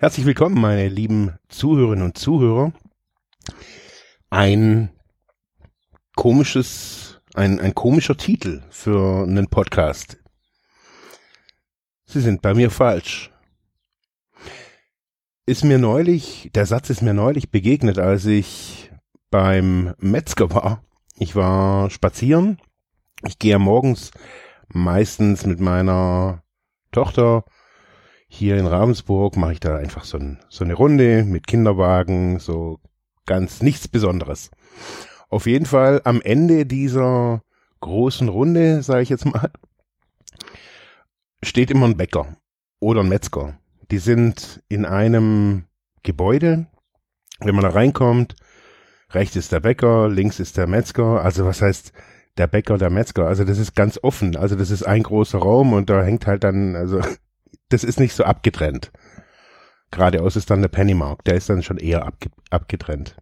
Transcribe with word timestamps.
Herzlich 0.00 0.26
willkommen, 0.26 0.60
meine 0.60 0.86
lieben 0.86 1.36
Zuhörerinnen 1.48 2.04
und 2.04 2.16
Zuhörer. 2.16 2.72
Ein 4.30 4.90
komisches, 6.14 7.20
ein, 7.34 7.58
ein 7.58 7.74
komischer 7.74 8.16
Titel 8.16 8.62
für 8.70 9.24
einen 9.24 9.48
Podcast. 9.48 10.18
Sie 12.04 12.20
sind 12.20 12.42
bei 12.42 12.54
mir 12.54 12.70
falsch. 12.70 13.32
Ist 15.46 15.64
mir 15.64 15.78
neulich, 15.78 16.48
der 16.54 16.66
Satz 16.66 16.90
ist 16.90 17.02
mir 17.02 17.12
neulich 17.12 17.50
begegnet, 17.50 17.98
als 17.98 18.24
ich 18.24 18.92
beim 19.32 19.96
Metzger 19.98 20.54
war. 20.54 20.84
Ich 21.16 21.34
war 21.34 21.90
spazieren. 21.90 22.58
Ich 23.26 23.40
gehe 23.40 23.58
morgens 23.58 24.12
meistens 24.68 25.44
mit 25.44 25.58
meiner 25.58 26.44
Tochter 26.92 27.44
hier 28.28 28.56
in 28.58 28.66
Ravensburg 28.66 29.36
mache 29.36 29.54
ich 29.54 29.60
da 29.60 29.76
einfach 29.76 30.04
so, 30.04 30.18
ein, 30.18 30.38
so 30.48 30.62
eine 30.62 30.74
Runde 30.74 31.24
mit 31.24 31.46
Kinderwagen, 31.46 32.38
so 32.38 32.78
ganz 33.26 33.62
nichts 33.62 33.88
Besonderes. 33.88 34.50
Auf 35.28 35.46
jeden 35.46 35.66
Fall 35.66 36.02
am 36.04 36.20
Ende 36.22 36.66
dieser 36.66 37.42
großen 37.80 38.28
Runde, 38.28 38.82
sage 38.82 39.02
ich 39.02 39.08
jetzt 39.08 39.24
mal, 39.24 39.50
steht 41.42 41.70
immer 41.70 41.86
ein 41.86 41.96
Bäcker 41.96 42.36
oder 42.80 43.00
ein 43.00 43.08
Metzger. 43.08 43.58
Die 43.90 43.98
sind 43.98 44.62
in 44.68 44.84
einem 44.84 45.64
Gebäude. 46.02 46.66
Wenn 47.40 47.54
man 47.54 47.64
da 47.64 47.70
reinkommt, 47.70 48.36
rechts 49.10 49.36
ist 49.36 49.52
der 49.52 49.60
Bäcker, 49.60 50.08
links 50.08 50.40
ist 50.40 50.56
der 50.56 50.66
Metzger. 50.66 51.22
Also 51.22 51.46
was 51.46 51.62
heißt 51.62 51.92
der 52.36 52.46
Bäcker, 52.46 52.78
der 52.78 52.90
Metzger? 52.90 53.26
Also 53.26 53.44
das 53.44 53.58
ist 53.58 53.74
ganz 53.74 53.98
offen. 54.02 54.36
Also 54.36 54.56
das 54.56 54.70
ist 54.70 54.82
ein 54.82 55.02
großer 55.02 55.38
Raum 55.38 55.72
und 55.72 55.88
da 55.88 56.02
hängt 56.02 56.26
halt 56.26 56.44
dann, 56.44 56.76
also 56.76 57.00
das 57.68 57.84
ist 57.84 58.00
nicht 58.00 58.14
so 58.14 58.24
abgetrennt. 58.24 58.92
Geradeaus 59.90 60.36
ist 60.36 60.50
dann 60.50 60.62
der 60.62 60.68
Pennymark, 60.68 61.24
der 61.24 61.34
ist 61.34 61.48
dann 61.48 61.62
schon 61.62 61.78
eher 61.78 62.04
abge 62.04 62.30
abgetrennt. 62.50 63.16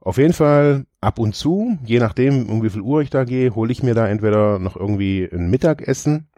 Auf 0.00 0.18
jeden 0.18 0.32
Fall 0.34 0.86
ab 1.00 1.18
und 1.18 1.34
zu, 1.34 1.78
je 1.84 1.98
nachdem, 1.98 2.48
um 2.50 2.62
wie 2.62 2.70
viel 2.70 2.82
Uhr 2.82 3.00
ich 3.00 3.10
da 3.10 3.24
gehe, 3.24 3.54
hole 3.54 3.72
ich 3.72 3.82
mir 3.82 3.94
da 3.94 4.06
entweder 4.06 4.58
noch 4.58 4.76
irgendwie 4.76 5.28
ein 5.30 5.48
Mittagessen, 5.50 6.28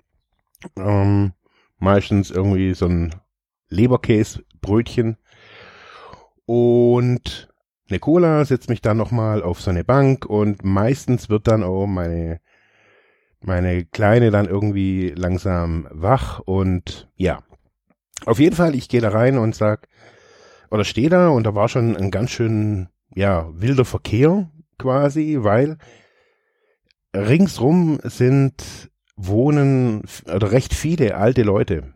ähm, 0.76 1.32
meistens 1.78 2.30
irgendwie 2.30 2.74
so 2.74 2.86
ein 2.86 3.14
Leberkäsebrötchen 3.68 5.16
und 6.44 7.48
eine 7.88 7.98
Cola, 7.98 8.44
setze 8.44 8.70
mich 8.70 8.82
dann 8.82 8.96
nochmal 8.96 9.42
auf 9.42 9.60
so 9.60 9.70
eine 9.70 9.84
Bank 9.84 10.26
und 10.26 10.64
meistens 10.64 11.28
wird 11.28 11.48
dann 11.48 11.62
auch 11.62 11.86
meine 11.86 12.40
meine 13.40 13.84
Kleine 13.84 14.30
dann 14.30 14.46
irgendwie 14.46 15.10
langsam 15.10 15.86
wach 15.90 16.40
und 16.40 17.08
ja. 17.16 17.42
Auf 18.24 18.38
jeden 18.38 18.56
Fall, 18.56 18.74
ich 18.74 18.88
gehe 18.88 19.00
da 19.00 19.10
rein 19.10 19.38
und 19.38 19.54
sag, 19.54 19.88
oder 20.70 20.84
stehe 20.84 21.10
da 21.10 21.28
und 21.28 21.44
da 21.44 21.54
war 21.54 21.68
schon 21.68 21.96
ein 21.96 22.10
ganz 22.10 22.30
schön, 22.30 22.88
ja, 23.14 23.48
wilder 23.52 23.84
Verkehr 23.84 24.50
quasi, 24.78 25.38
weil 25.40 25.78
ringsrum 27.14 27.98
sind 28.02 28.90
wohnen 29.16 30.02
oder 30.32 30.52
recht 30.52 30.74
viele 30.74 31.16
alte 31.16 31.42
Leute. 31.42 31.94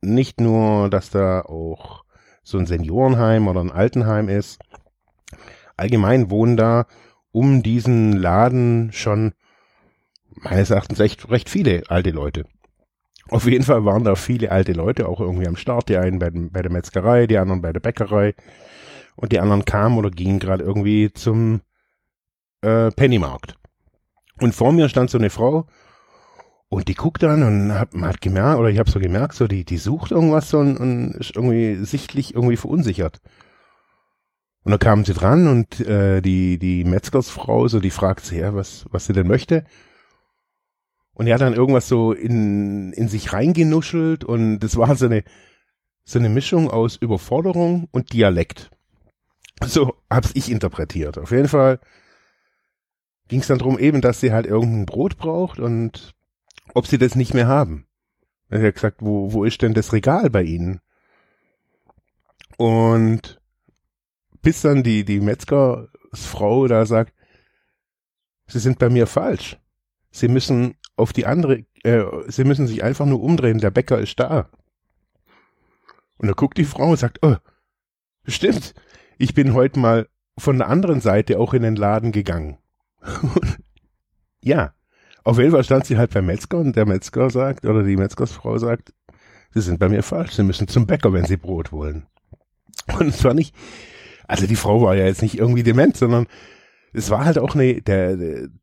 Nicht 0.00 0.40
nur, 0.40 0.90
dass 0.90 1.10
da 1.10 1.42
auch 1.42 2.04
so 2.42 2.58
ein 2.58 2.66
Seniorenheim 2.66 3.48
oder 3.48 3.60
ein 3.60 3.72
Altenheim 3.72 4.28
ist. 4.28 4.60
Allgemein 5.76 6.30
wohnen 6.30 6.56
da 6.56 6.86
um 7.30 7.62
diesen 7.62 8.12
Laden 8.12 8.90
schon 8.92 9.32
meines 10.42 10.70
Erachtens 10.70 11.00
echt 11.00 11.30
recht 11.30 11.48
viele 11.48 11.82
alte 11.88 12.10
Leute. 12.10 12.44
Auf 13.28 13.46
jeden 13.46 13.64
Fall 13.64 13.84
waren 13.84 14.04
da 14.04 14.14
viele 14.14 14.50
alte 14.50 14.72
Leute 14.72 15.08
auch 15.08 15.20
irgendwie 15.20 15.46
am 15.46 15.56
Start. 15.56 15.88
Die 15.88 15.96
einen 15.96 16.18
bei, 16.18 16.30
bei 16.30 16.62
der 16.62 16.72
Metzgerei, 16.72 17.26
die 17.26 17.38
anderen 17.38 17.60
bei 17.60 17.72
der 17.72 17.80
Bäckerei. 17.80 18.34
Und 19.16 19.32
die 19.32 19.40
anderen 19.40 19.64
kamen 19.64 19.98
oder 19.98 20.10
gingen 20.10 20.38
gerade 20.38 20.64
irgendwie 20.64 21.12
zum 21.12 21.60
äh, 22.62 22.90
Pennymarkt. 22.90 23.56
Und 24.40 24.54
vor 24.54 24.72
mir 24.72 24.88
stand 24.88 25.10
so 25.10 25.18
eine 25.18 25.30
Frau 25.30 25.66
und 26.68 26.88
die 26.88 26.94
guckt 26.94 27.22
dann 27.22 27.42
und 27.42 27.72
hat, 27.72 27.94
hat 27.94 28.20
gemerkt, 28.20 28.58
oder 28.58 28.68
ich 28.68 28.78
habe 28.78 28.90
so 28.90 29.00
gemerkt, 29.00 29.34
so 29.34 29.48
die, 29.48 29.64
die 29.64 29.78
sucht 29.78 30.12
irgendwas 30.12 30.52
und, 30.54 30.76
und 30.76 31.14
ist 31.14 31.34
irgendwie 31.34 31.76
sichtlich 31.84 32.34
irgendwie 32.34 32.56
verunsichert. 32.56 33.20
Und 34.64 34.72
dann 34.72 34.78
kam 34.78 35.04
sie 35.04 35.14
dran 35.14 35.48
und 35.48 35.80
äh, 35.80 36.20
die, 36.20 36.58
die 36.58 36.84
Metzgersfrau, 36.84 37.68
so 37.68 37.80
die 37.80 37.90
fragt 37.90 38.24
sie, 38.24 38.40
ja, 38.40 38.54
was, 38.54 38.84
was 38.90 39.06
sie 39.06 39.14
denn 39.14 39.26
möchte. 39.26 39.64
Und 41.18 41.26
er 41.26 41.34
hat 41.34 41.40
dann 41.40 41.52
irgendwas 41.52 41.88
so 41.88 42.12
in, 42.12 42.92
in 42.92 43.08
sich 43.08 43.32
reingenuschelt 43.32 44.24
und 44.24 44.60
das 44.60 44.76
war 44.76 44.94
so 44.94 45.06
eine, 45.06 45.24
so 46.04 46.20
eine 46.20 46.28
Mischung 46.28 46.70
aus 46.70 46.94
Überforderung 46.94 47.88
und 47.90 48.12
Dialekt. 48.12 48.70
So 49.66 49.94
hab's 50.08 50.30
ich 50.34 50.48
interpretiert. 50.48 51.18
Auf 51.18 51.32
jeden 51.32 51.48
Fall 51.48 51.80
ging 53.26 53.40
es 53.40 53.48
dann 53.48 53.58
drum 53.58 53.80
eben, 53.80 54.00
dass 54.00 54.20
sie 54.20 54.30
halt 54.30 54.46
irgendein 54.46 54.86
Brot 54.86 55.16
braucht 55.16 55.58
und 55.58 56.14
ob 56.72 56.86
sie 56.86 56.98
das 56.98 57.16
nicht 57.16 57.34
mehr 57.34 57.48
haben. 57.48 57.88
Er 58.48 58.62
hat 58.62 58.74
gesagt, 58.74 58.98
wo, 59.00 59.32
wo 59.32 59.42
ist 59.42 59.60
denn 59.60 59.74
das 59.74 59.92
Regal 59.92 60.30
bei 60.30 60.44
ihnen? 60.44 60.80
Und 62.58 63.40
bis 64.40 64.62
dann 64.62 64.84
die, 64.84 65.04
die 65.04 65.18
Metzgersfrau 65.18 66.68
da 66.68 66.86
sagt, 66.86 67.12
sie 68.46 68.60
sind 68.60 68.78
bei 68.78 68.88
mir 68.88 69.08
falsch. 69.08 69.58
Sie 70.12 70.28
müssen 70.28 70.76
auf 70.98 71.12
die 71.12 71.26
andere, 71.26 71.64
äh, 71.84 72.04
sie 72.26 72.44
müssen 72.44 72.66
sich 72.66 72.82
einfach 72.82 73.06
nur 73.06 73.22
umdrehen, 73.22 73.58
der 73.58 73.70
Bäcker 73.70 73.98
ist 73.98 74.18
da. 74.18 74.48
Und 76.16 76.28
da 76.28 76.34
guckt 76.34 76.58
die 76.58 76.64
Frau 76.64 76.90
und 76.90 76.98
sagt, 76.98 77.20
oh, 77.22 77.36
stimmt, 78.26 78.74
ich 79.18 79.34
bin 79.34 79.54
heute 79.54 79.78
mal 79.78 80.08
von 80.36 80.58
der 80.58 80.68
anderen 80.68 81.00
Seite 81.00 81.38
auch 81.38 81.54
in 81.54 81.62
den 81.62 81.76
Laden 81.76 82.12
gegangen. 82.12 82.58
ja, 84.42 84.74
auf 85.24 85.38
jeden 85.38 85.52
Fall 85.52 85.64
stand 85.64 85.86
sie 85.86 85.98
halt 85.98 86.12
beim 86.12 86.26
Metzger 86.26 86.58
und 86.58 86.74
der 86.74 86.86
Metzger 86.86 87.30
sagt, 87.30 87.64
oder 87.64 87.82
die 87.82 87.96
Metzgersfrau 87.96 88.58
sagt, 88.58 88.92
Sie 89.54 89.62
sind 89.62 89.78
bei 89.78 89.88
mir 89.88 90.02
falsch, 90.02 90.32
Sie 90.32 90.42
müssen 90.42 90.68
zum 90.68 90.86
Bäcker, 90.86 91.12
wenn 91.12 91.24
Sie 91.24 91.36
Brot 91.36 91.72
wollen. 91.72 92.06
Und 92.98 93.08
es 93.08 93.24
war 93.24 93.34
nicht, 93.34 93.54
also 94.26 94.46
die 94.46 94.56
Frau 94.56 94.82
war 94.82 94.94
ja 94.94 95.06
jetzt 95.06 95.22
nicht 95.22 95.38
irgendwie 95.38 95.62
dement, 95.62 95.96
sondern 95.96 96.26
es 96.92 97.10
war 97.10 97.24
halt 97.24 97.38
auch 97.38 97.54
eine, 97.54 97.82
der, 97.82 98.16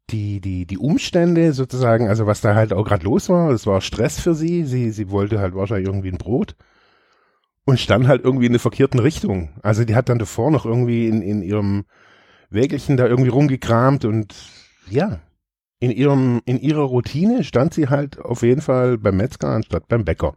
die, 0.09 0.41
die, 0.41 0.65
die 0.65 0.77
Umstände 0.77 1.53
sozusagen, 1.53 2.07
also 2.07 2.25
was 2.25 2.41
da 2.41 2.55
halt 2.55 2.73
auch 2.73 2.83
gerade 2.83 3.05
los 3.05 3.29
war, 3.29 3.51
es 3.51 3.67
war 3.67 3.81
Stress 3.81 4.19
für 4.19 4.33
sie, 4.33 4.63
sie, 4.65 4.91
sie 4.91 5.11
wollte 5.11 5.39
halt 5.39 5.55
wahrscheinlich 5.55 5.87
irgendwie 5.87 6.11
ein 6.11 6.17
Brot 6.17 6.55
und 7.65 7.79
stand 7.79 8.07
halt 8.07 8.23
irgendwie 8.23 8.47
in 8.47 8.53
der 8.53 8.59
verkehrten 8.59 8.99
Richtung. 8.99 9.49
Also 9.61 9.85
die 9.85 9.95
hat 9.95 10.09
dann 10.09 10.19
davor 10.19 10.51
noch 10.51 10.65
irgendwie 10.65 11.07
in, 11.07 11.21
in 11.21 11.41
ihrem 11.41 11.85
Wägelchen 12.49 12.97
da 12.97 13.07
irgendwie 13.07 13.29
rumgekramt 13.29 14.05
und 14.05 14.35
ja, 14.89 15.19
in 15.79 15.91
ihrem, 15.91 16.41
in 16.45 16.59
ihrer 16.59 16.83
Routine 16.83 17.43
stand 17.43 17.73
sie 17.73 17.89
halt 17.89 18.19
auf 18.19 18.41
jeden 18.41 18.61
Fall 18.61 18.97
beim 18.97 19.17
Metzger 19.17 19.49
anstatt 19.49 19.87
beim 19.87 20.05
Bäcker. 20.05 20.35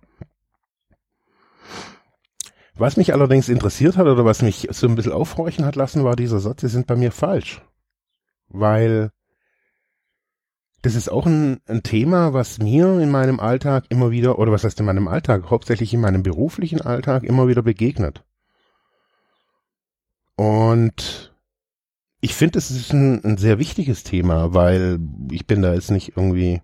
Was 2.74 2.96
mich 2.96 3.12
allerdings 3.12 3.48
interessiert 3.48 3.96
hat 3.96 4.06
oder 4.06 4.24
was 4.24 4.42
mich 4.42 4.68
so 4.70 4.86
ein 4.86 4.94
bisschen 4.94 5.12
aufhorchen 5.12 5.64
hat 5.64 5.74
lassen, 5.74 6.04
war 6.04 6.16
dieser 6.16 6.38
Satz, 6.38 6.60
sie 6.60 6.68
sind 6.68 6.86
bei 6.86 6.96
mir 6.96 7.12
falsch 7.12 7.62
weil 8.48 9.10
das 10.82 10.94
ist 10.94 11.08
auch 11.08 11.26
ein, 11.26 11.60
ein, 11.66 11.82
Thema, 11.82 12.32
was 12.32 12.58
mir 12.58 13.00
in 13.00 13.10
meinem 13.10 13.40
Alltag 13.40 13.84
immer 13.88 14.10
wieder, 14.10 14.38
oder 14.38 14.52
was 14.52 14.64
heißt 14.64 14.78
in 14.80 14.86
meinem 14.86 15.08
Alltag, 15.08 15.50
hauptsächlich 15.50 15.92
in 15.92 16.00
meinem 16.00 16.22
beruflichen 16.22 16.80
Alltag 16.80 17.24
immer 17.24 17.48
wieder 17.48 17.62
begegnet. 17.62 18.24
Und 20.36 21.34
ich 22.20 22.34
finde, 22.34 22.58
es 22.58 22.70
ist 22.70 22.92
ein, 22.92 23.24
ein, 23.24 23.38
sehr 23.38 23.58
wichtiges 23.58 24.04
Thema, 24.04 24.54
weil 24.54 25.00
ich 25.32 25.46
bin 25.46 25.62
da 25.62 25.74
jetzt 25.74 25.90
nicht 25.90 26.16
irgendwie 26.16 26.62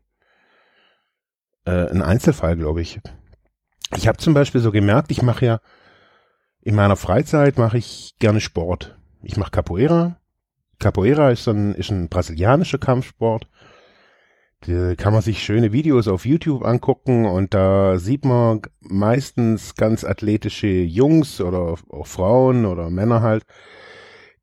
äh, 1.64 1.90
ein 1.90 2.02
Einzelfall, 2.02 2.56
glaube 2.56 2.82
ich. 2.82 3.00
Ich 3.96 4.06
habe 4.06 4.18
zum 4.18 4.32
Beispiel 4.32 4.60
so 4.60 4.70
gemerkt, 4.70 5.10
ich 5.10 5.22
mache 5.22 5.44
ja 5.44 5.60
in 6.64 6.74
meiner 6.74 6.96
Freizeit 6.96 7.58
mache 7.58 7.78
ich 7.78 8.14
gerne 8.18 8.40
Sport. 8.40 8.98
Ich 9.22 9.36
mache 9.36 9.50
Capoeira, 9.50 10.18
Capoeira 10.84 11.30
ist 11.30 11.48
ein, 11.48 11.74
ist 11.74 11.90
ein 11.90 12.10
brasilianischer 12.10 12.76
Kampfsport, 12.76 13.48
Da 14.66 14.94
kann 14.96 15.14
man 15.14 15.22
sich 15.22 15.42
schöne 15.42 15.72
Videos 15.72 16.08
auf 16.08 16.26
YouTube 16.26 16.62
angucken 16.62 17.24
und 17.24 17.54
da 17.54 17.98
sieht 17.98 18.26
man 18.26 18.60
meistens 18.80 19.76
ganz 19.76 20.04
athletische 20.04 20.66
Jungs 20.66 21.40
oder 21.40 21.76
auch 21.88 22.06
Frauen 22.06 22.66
oder 22.66 22.90
Männer 22.90 23.22
halt 23.22 23.44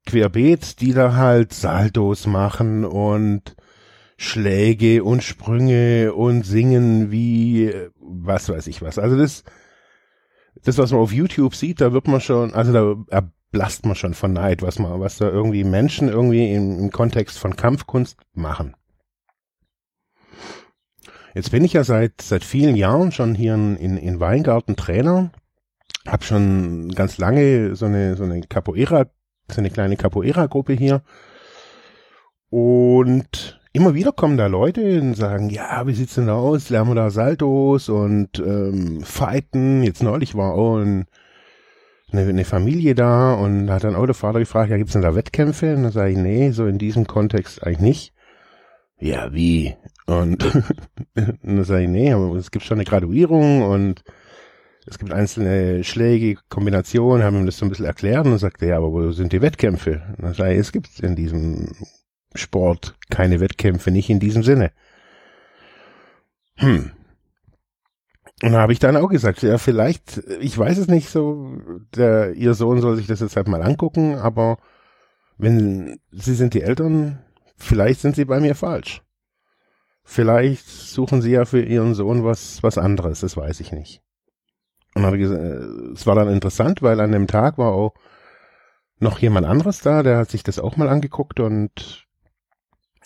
querbeet, 0.07 0.81
die 0.81 0.93
da 0.93 1.15
halt 1.15 1.53
Saltos 1.53 2.25
machen 2.25 2.85
und 2.85 3.55
Schläge 4.17 5.03
und 5.03 5.21
Sprünge 5.21 6.11
und 6.15 6.43
singen 6.43 7.11
wie 7.11 7.71
was 7.99 8.49
weiß 8.49 8.65
ich 8.65 8.81
was. 8.81 8.97
Also 8.97 9.15
das 9.15 9.43
das 10.63 10.79
was 10.79 10.91
man 10.91 11.01
auf 11.01 11.13
YouTube 11.13 11.53
sieht, 11.53 11.81
da 11.81 11.93
wird 11.93 12.07
man 12.07 12.19
schon, 12.19 12.55
also 12.55 12.73
da 12.73 13.31
erblasst 13.51 13.85
man 13.85 13.95
schon 13.95 14.13
von 14.13 14.33
Neid, 14.33 14.61
was 14.61 14.79
man 14.79 14.99
was 14.99 15.17
da 15.17 15.27
irgendwie 15.27 15.63
Menschen 15.63 16.07
irgendwie 16.07 16.53
im, 16.53 16.79
im 16.79 16.91
Kontext 16.91 17.37
von 17.37 17.55
Kampfkunst 17.55 18.17
machen. 18.33 18.75
Jetzt 21.33 21.51
bin 21.51 21.63
ich 21.63 21.73
ja 21.73 21.83
seit, 21.83 22.21
seit 22.21 22.43
vielen 22.43 22.75
Jahren 22.75 23.11
schon 23.11 23.35
hier 23.35 23.55
in, 23.55 23.77
in, 23.77 23.97
in 23.97 24.19
Weingarten 24.19 24.75
Trainer. 24.75 25.31
Hab 26.07 26.23
schon 26.23 26.89
ganz 26.89 27.17
lange 27.17 27.75
so 27.75 27.85
eine, 27.85 28.15
so 28.15 28.23
eine 28.23 28.41
Capoeira, 28.41 29.05
so 29.49 29.59
eine 29.59 29.69
kleine 29.69 29.95
Capoeira-Gruppe 29.97 30.73
hier. 30.73 31.03
Und 32.49 33.61
immer 33.71 33.93
wieder 33.93 34.11
kommen 34.11 34.37
da 34.37 34.47
Leute 34.47 34.99
und 34.99 35.15
sagen, 35.15 35.49
ja, 35.49 35.87
wie 35.87 35.93
sieht's 35.93 36.15
denn 36.15 36.29
aus? 36.29 36.69
Lernen 36.69 36.91
wir 36.91 36.95
da 36.95 37.09
Saltos 37.09 37.87
und 37.87 38.39
ähm, 38.39 39.01
Fighten. 39.03 39.83
Jetzt 39.83 40.03
neulich 40.03 40.35
war 40.35 40.53
auch 40.53 40.79
ein, 40.79 41.05
eine, 42.11 42.27
eine 42.27 42.45
Familie 42.45 42.95
da 42.95 43.33
und 43.33 43.69
hat 43.69 43.83
dann 43.83 43.95
auch 43.95 44.05
der 44.05 44.15
Vater 44.15 44.39
gefragt, 44.39 44.69
ja, 44.69 44.77
gibt's 44.77 44.93
denn 44.93 45.01
da 45.01 45.15
Wettkämpfe? 45.15 45.75
Und 45.75 45.83
dann 45.83 45.91
sage 45.91 46.11
ich, 46.11 46.17
nee, 46.17 46.51
so 46.51 46.65
in 46.67 46.77
diesem 46.77 47.07
Kontext 47.07 47.63
eigentlich 47.63 47.79
nicht. 47.79 48.13
Ja, 48.99 49.33
wie? 49.33 49.75
Und, 50.05 50.43
und 51.15 51.39
dann 51.43 51.63
sage 51.63 51.83
ich, 51.83 51.89
nee, 51.89 52.13
aber 52.13 52.35
es 52.35 52.51
gibt 52.51 52.65
schon 52.65 52.77
eine 52.77 52.85
Graduierung 52.85 53.63
und 53.63 54.03
es 54.85 54.97
gibt 54.97 55.11
einzelne 55.11 55.83
Schläge, 55.83 56.39
Kombinationen, 56.49 57.23
haben 57.23 57.37
ihm 57.37 57.45
das 57.45 57.57
so 57.57 57.65
ein 57.65 57.69
bisschen 57.69 57.85
erklärt 57.85 58.25
und 58.25 58.37
sagte 58.37 58.65
er, 58.65 58.71
ja, 58.71 58.77
aber 58.77 58.91
wo 58.91 59.11
sind 59.11 59.31
die 59.31 59.41
Wettkämpfe? 59.41 60.01
Und 60.17 60.23
dann 60.23 60.33
sage 60.33 60.53
ich, 60.53 60.59
es 60.59 60.71
gibt 60.71 60.99
in 60.99 61.15
diesem 61.15 61.71
Sport 62.33 62.95
keine 63.09 63.39
Wettkämpfe, 63.39 63.91
nicht 63.91 64.09
in 64.09 64.19
diesem 64.19 64.43
Sinne. 64.43 64.71
Hm. 66.57 66.91
Und 68.41 68.53
da 68.53 68.61
habe 68.61 68.73
ich 68.73 68.79
dann 68.79 68.97
auch 68.97 69.09
gesagt, 69.09 69.43
ja, 69.43 69.57
vielleicht, 69.57 70.17
ich 70.39 70.57
weiß 70.57 70.77
es 70.79 70.87
nicht 70.87 71.09
so, 71.09 71.57
der, 71.95 72.33
ihr 72.33 72.55
Sohn 72.55 72.81
soll 72.81 72.95
sich 72.95 73.05
das 73.05 73.19
jetzt 73.19 73.35
halt 73.35 73.47
mal 73.47 73.61
angucken, 73.61 74.15
aber 74.15 74.57
wenn 75.37 75.99
sie 76.11 76.33
sind 76.33 76.53
die 76.55 76.63
Eltern, 76.63 77.19
vielleicht 77.55 78.01
sind 78.01 78.15
sie 78.15 78.25
bei 78.25 78.39
mir 78.39 78.55
falsch. 78.55 79.03
Vielleicht 80.03 80.67
suchen 80.67 81.21
sie 81.21 81.31
ja 81.31 81.45
für 81.45 81.61
ihren 81.61 81.93
Sohn 81.93 82.23
was, 82.23 82.63
was 82.63 82.79
anderes, 82.79 83.19
das 83.19 83.37
weiß 83.37 83.59
ich 83.59 83.71
nicht. 83.71 84.01
Und 84.95 85.05
habe 85.05 85.19
gesagt, 85.19 85.41
äh, 85.41 85.93
es 85.93 86.07
war 86.07 86.15
dann 86.15 86.29
interessant, 86.29 86.81
weil 86.81 86.99
an 86.99 87.11
dem 87.11 87.27
Tag 87.27 87.57
war 87.59 87.71
auch 87.71 87.93
noch 88.99 89.19
jemand 89.19 89.47
anderes 89.47 89.81
da, 89.81 90.03
der 90.03 90.17
hat 90.17 90.31
sich 90.31 90.43
das 90.43 90.59
auch 90.59 90.77
mal 90.77 90.89
angeguckt 90.89 91.39
und 91.39 92.07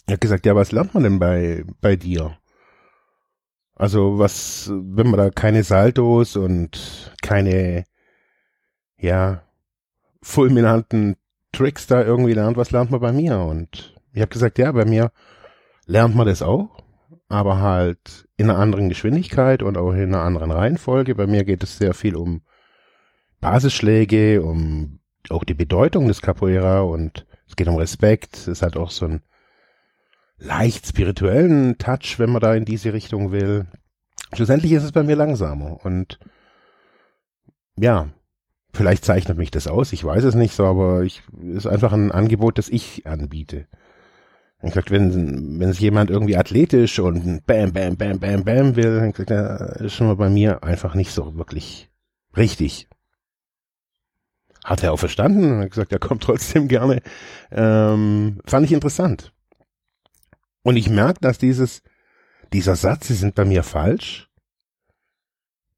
hat 0.10 0.22
gesagt, 0.22 0.46
ja, 0.46 0.56
was 0.56 0.72
lernt 0.72 0.94
man 0.94 1.04
denn 1.04 1.20
bei, 1.20 1.64
bei 1.82 1.96
dir? 1.96 2.38
Also 3.75 4.18
was, 4.18 4.72
wenn 4.74 5.10
man 5.10 5.18
da 5.18 5.30
keine 5.30 5.63
Saltos 5.63 6.38
und 6.38 7.13
keine, 7.22 7.83
ja, 8.98 9.44
fulminanten 10.22 11.18
Tricks 11.51 11.86
da 11.86 12.01
irgendwie 12.01 12.33
lernt, 12.33 12.57
was 12.57 12.72
lernt 12.72 12.92
man 12.92 13.01
bei 13.01 13.12
mir? 13.12 13.39
Und 13.39 13.95
ich 14.13 14.22
habe 14.22 14.30
gesagt, 14.30 14.57
ja, 14.60 14.72
bei 14.72 14.86
mir 14.86 15.12
lernt 15.86 16.16
man 16.16 16.25
das 16.25 16.42
auch, 16.42 16.83
aber 17.27 17.60
halt 17.60 18.27
in 18.38 18.50
einer 18.50 18.60
anderen 18.60 18.88
Geschwindigkeit 18.88 19.62
und 19.62 19.77
auch 19.77 19.92
in 19.92 20.13
einer 20.13 20.22
anderen 20.22 20.51
Reihenfolge. 20.51 21.16
Bei 21.16 21.27
mir 21.27 21.44
geht 21.44 21.63
es 21.63 21.77
sehr 21.77 21.94
viel 21.94 22.16
um 22.16 22.42
Basisschläge, 23.42 24.42
um 24.42 25.00
auch 25.30 25.44
die 25.44 25.54
Bedeutung 25.54 26.07
des 26.07 26.22
Capoeira 26.22 26.81
und 26.81 27.25
es 27.48 27.56
geht 27.56 27.68
um 27.68 27.75
Respekt. 27.75 28.48
Es 28.48 28.62
hat 28.62 28.77
auch 28.77 28.89
so 28.89 29.06
ein 29.06 29.22
leicht 30.46 30.88
spirituellen 30.88 31.78
Touch, 31.78 32.16
wenn 32.18 32.30
man 32.30 32.42
da 32.42 32.54
in 32.54 32.66
diese 32.66 32.94
Richtung 32.94 33.32
will. 33.32 33.66
Schlussendlich 34.34 34.72
ist 34.72 34.84
es 34.84 34.92
bei 34.92 35.04
mir 35.04 35.16
langsamer 35.16 35.84
und 35.84 36.20
ja, 37.78 38.10
vielleicht 38.74 39.04
zeichnet 39.04 39.38
mich 39.38 39.52
das 39.52 39.68
aus, 39.68 39.94
ich 39.94 40.04
weiß 40.04 40.24
es 40.24 40.36
nicht 40.36 40.54
so, 40.54 40.66
aber 40.66 41.04
ich 41.04 41.24
ist 41.42 41.68
einfach 41.68 41.94
ein 41.94 42.12
Angebot, 42.12 42.58
das 42.58 42.70
ich 42.70 43.06
anbiete. 43.06 43.68
Ich 44.62 44.72
gesagt, 44.72 44.90
wenn, 44.90 45.60
wenn 45.60 45.70
es 45.70 45.80
jemand 45.80 46.10
irgendwie 46.10 46.38
athletisch 46.38 46.98
und 47.00 47.46
bam, 47.46 47.72
bam, 47.72 47.98
bam, 47.98 48.20
bam, 48.20 48.44
bam 48.44 48.76
will, 48.76 49.00
dann 49.00 49.12
gesagt, 49.12 49.82
ist 49.82 49.94
schon 49.94 50.08
mal 50.08 50.16
bei 50.16 50.30
mir 50.30 50.64
einfach 50.64 50.96
nicht 50.96 51.12
so 51.12 51.38
wirklich 51.38 51.90
richtig. 52.36 52.88
Hat 54.64 54.82
er 54.82 54.94
auch 54.94 54.98
verstanden 54.98 55.52
und 55.52 55.60
hat 55.62 55.70
gesagt, 55.70 55.92
er 55.92 56.00
kommt 56.00 56.24
trotzdem 56.24 56.68
gerne. 56.68 57.02
Ähm, 57.52 58.40
fand 58.46 58.66
ich 58.66 58.72
interessant. 58.72 59.35
Und 60.66 60.78
ich 60.78 60.90
merke, 60.90 61.20
dass 61.22 61.38
dieses, 61.38 61.84
dieser 62.52 62.76
Satz, 62.76 63.08
sie 63.08 63.14
sind 63.14 63.36
bei 63.36 63.46
mir 63.46 63.62
falsch. 63.62 64.32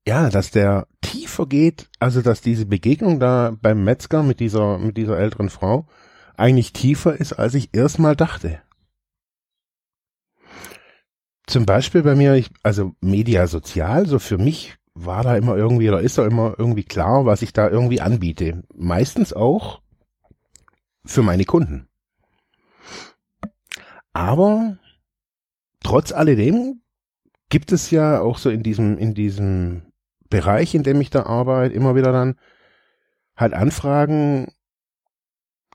Ja, 0.07 0.29
dass 0.29 0.49
der 0.49 0.87
tiefer 1.01 1.45
geht, 1.45 1.89
also 1.99 2.21
dass 2.21 2.39
diese 2.39 2.65
Begegnung 2.65 3.19
da 3.19 3.53
beim 3.61 3.83
Metzger 3.83 4.23
mit 4.23 4.39
dieser, 4.39 4.77
mit 4.77 4.95
dieser 4.95 5.19
älteren 5.19 5.49
Frau 5.49 5.89
eigentlich 6.37 6.71
tiefer 6.71 7.19
ist, 7.19 7.33
als 7.33 7.53
ich 7.55 7.75
erstmal 7.75 8.15
dachte. 8.15 8.61
Zum 11.47 11.65
Beispiel 11.65 12.03
bei 12.03 12.15
mir, 12.15 12.35
ich, 12.35 12.49
also 12.63 12.93
Media 13.01 13.47
Sozial, 13.47 14.07
so 14.07 14.19
für 14.19 14.37
mich 14.37 14.77
war 14.93 15.23
da 15.23 15.35
immer 15.35 15.57
irgendwie 15.57 15.89
oder 15.89 15.99
ist 15.99 16.17
da 16.17 16.25
immer 16.25 16.55
irgendwie 16.57 16.85
klar, 16.85 17.25
was 17.25 17.41
ich 17.41 17.51
da 17.51 17.69
irgendwie 17.69 17.99
anbiete. 17.99 18.63
Meistens 18.73 19.33
auch 19.33 19.81
für 21.03 21.23
meine 21.23 21.43
Kunden. 21.43 21.89
Aber 24.17 24.79
trotz 25.83 26.11
alledem 26.11 26.81
gibt 27.49 27.71
es 27.71 27.91
ja 27.91 28.19
auch 28.19 28.39
so 28.39 28.49
in 28.49 28.63
diesem, 28.63 28.97
in 28.97 29.13
diesem 29.13 29.83
Bereich, 30.27 30.73
in 30.73 30.81
dem 30.81 30.99
ich 31.01 31.11
da 31.11 31.27
arbeite, 31.27 31.75
immer 31.75 31.95
wieder 31.95 32.11
dann 32.11 32.35
halt 33.35 33.53
Anfragen, 33.53 34.47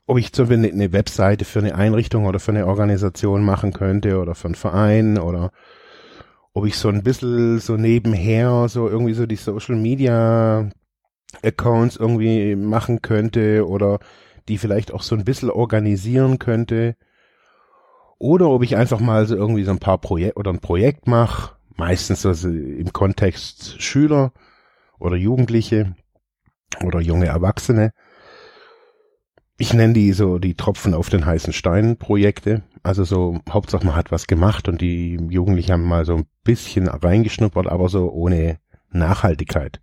ob 0.07 0.17
ich 0.17 0.33
zum 0.33 0.49
Beispiel 0.49 0.73
eine 0.73 0.91
Webseite 0.91 1.45
für 1.45 1.59
eine 1.59 1.75
Einrichtung 1.75 2.25
oder 2.25 2.41
für 2.41 2.51
eine 2.51 2.67
Organisation 2.67 3.45
machen 3.45 3.71
könnte 3.71 4.19
oder 4.19 4.35
für 4.35 4.49
einen 4.49 4.55
Verein 4.55 5.17
oder 5.19 5.51
ob 6.51 6.65
ich 6.65 6.75
so 6.75 6.89
ein 6.89 7.01
bisschen 7.01 7.61
so 7.61 7.77
nebenher 7.77 8.67
so 8.67 8.89
irgendwie 8.89 9.13
so 9.13 9.25
die 9.25 9.37
Social 9.37 9.77
Media 9.77 10.69
Accounts 11.43 11.95
irgendwie 11.95 12.57
machen 12.57 13.01
könnte 13.01 13.65
oder 13.65 13.99
die 14.49 14.57
vielleicht 14.57 14.91
auch 14.91 15.01
so 15.01 15.15
ein 15.15 15.23
bisschen 15.23 15.49
organisieren 15.49 16.39
könnte. 16.39 16.97
Oder 18.23 18.47
ob 18.51 18.63
ich 18.63 18.77
einfach 18.77 19.01
mal 19.01 19.25
so 19.25 19.35
irgendwie 19.35 19.65
so 19.65 19.71
ein 19.71 19.79
paar 19.79 19.97
Projekt 19.97 20.37
oder 20.37 20.49
ein 20.49 20.61
Projekt 20.61 21.07
mache, 21.07 21.57
meistens 21.75 22.25
also 22.25 22.47
im 22.47 22.93
Kontext 22.93 23.81
Schüler 23.81 24.31
oder 24.97 25.17
Jugendliche 25.17 25.97
oder 26.85 27.01
junge 27.01 27.25
Erwachsene. 27.25 27.91
Ich 29.57 29.73
nenne 29.73 29.93
die 29.93 30.13
so 30.13 30.39
die 30.39 30.55
Tropfen 30.55 30.93
auf 30.93 31.09
den 31.09 31.25
heißen 31.25 31.51
Stein 31.51 31.97
Projekte. 31.97 32.63
Also 32.81 33.03
so 33.03 33.41
Hauptsache 33.49 33.85
man 33.85 33.97
hat 33.97 34.09
was 34.09 34.25
gemacht 34.25 34.69
und 34.69 34.79
die 34.79 35.19
Jugendlichen 35.29 35.73
haben 35.73 35.83
mal 35.83 36.05
so 36.05 36.15
ein 36.15 36.27
bisschen 36.45 36.87
reingeschnuppert, 36.87 37.67
aber 37.67 37.89
so 37.89 38.09
ohne 38.09 38.57
Nachhaltigkeit. 38.89 39.81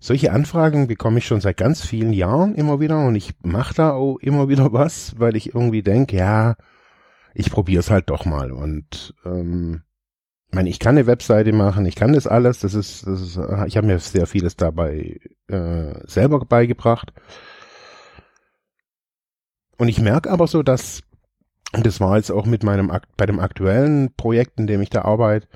Solche 0.00 0.32
Anfragen 0.32 0.86
bekomme 0.86 1.18
ich 1.18 1.26
schon 1.26 1.40
seit 1.40 1.56
ganz 1.56 1.84
vielen 1.84 2.12
Jahren 2.12 2.54
immer 2.54 2.78
wieder 2.78 3.04
und 3.04 3.16
ich 3.16 3.34
mache 3.42 3.74
da 3.74 3.92
auch 3.92 4.18
immer 4.18 4.48
wieder 4.48 4.72
was, 4.72 5.18
weil 5.18 5.36
ich 5.36 5.54
irgendwie 5.54 5.82
denke, 5.82 6.16
ja, 6.16 6.56
ich 7.34 7.50
probiere 7.50 7.80
es 7.80 7.90
halt 7.90 8.10
doch 8.10 8.24
mal. 8.24 8.52
Und 8.52 9.14
ähm, 9.24 9.82
ich 10.48 10.54
meine, 10.54 10.70
ich 10.70 10.78
kann 10.78 10.96
eine 10.96 11.06
Webseite 11.06 11.52
machen, 11.52 11.84
ich 11.84 11.94
kann 11.94 12.12
das 12.12 12.26
alles, 12.26 12.60
das 12.60 12.74
ist, 12.74 13.06
das 13.06 13.20
ist 13.20 13.38
ich 13.66 13.76
habe 13.76 13.86
mir 13.86 13.98
sehr 13.98 14.26
vieles 14.26 14.56
dabei 14.56 15.20
äh, 15.48 15.94
selber 16.06 16.40
beigebracht. 16.40 17.12
Und 19.76 19.88
ich 19.88 20.00
merke 20.00 20.30
aber 20.30 20.46
so, 20.46 20.62
dass, 20.62 21.02
und 21.72 21.86
das 21.86 22.00
war 22.00 22.16
jetzt 22.16 22.30
auch 22.30 22.46
mit 22.46 22.62
meinem 22.62 22.90
bei 23.16 23.26
dem 23.26 23.38
aktuellen 23.40 24.14
Projekt, 24.16 24.58
in 24.58 24.66
dem 24.66 24.80
ich 24.80 24.90
da 24.90 25.02
arbeite, 25.02 25.46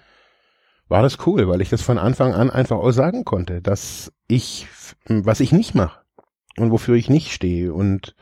war 0.89 1.03
das 1.03 1.27
cool, 1.27 1.49
weil 1.49 1.61
ich 1.61 1.71
das 1.71 1.83
von 1.83 1.99
Anfang 1.99 2.35
an 2.35 2.51
einfach 2.51 2.77
auch 2.77 2.91
sagen 2.91 3.25
konnte, 3.25 3.63
dass 3.63 4.13
ich, 4.29 4.67
was 5.07 5.41
ich 5.41 5.53
nicht 5.53 5.75
mache 5.75 6.01
und 6.57 6.71
wofür 6.71 6.97
ich 6.97 7.09
nicht 7.09 7.33
stehe 7.33 7.73
und 7.73 8.15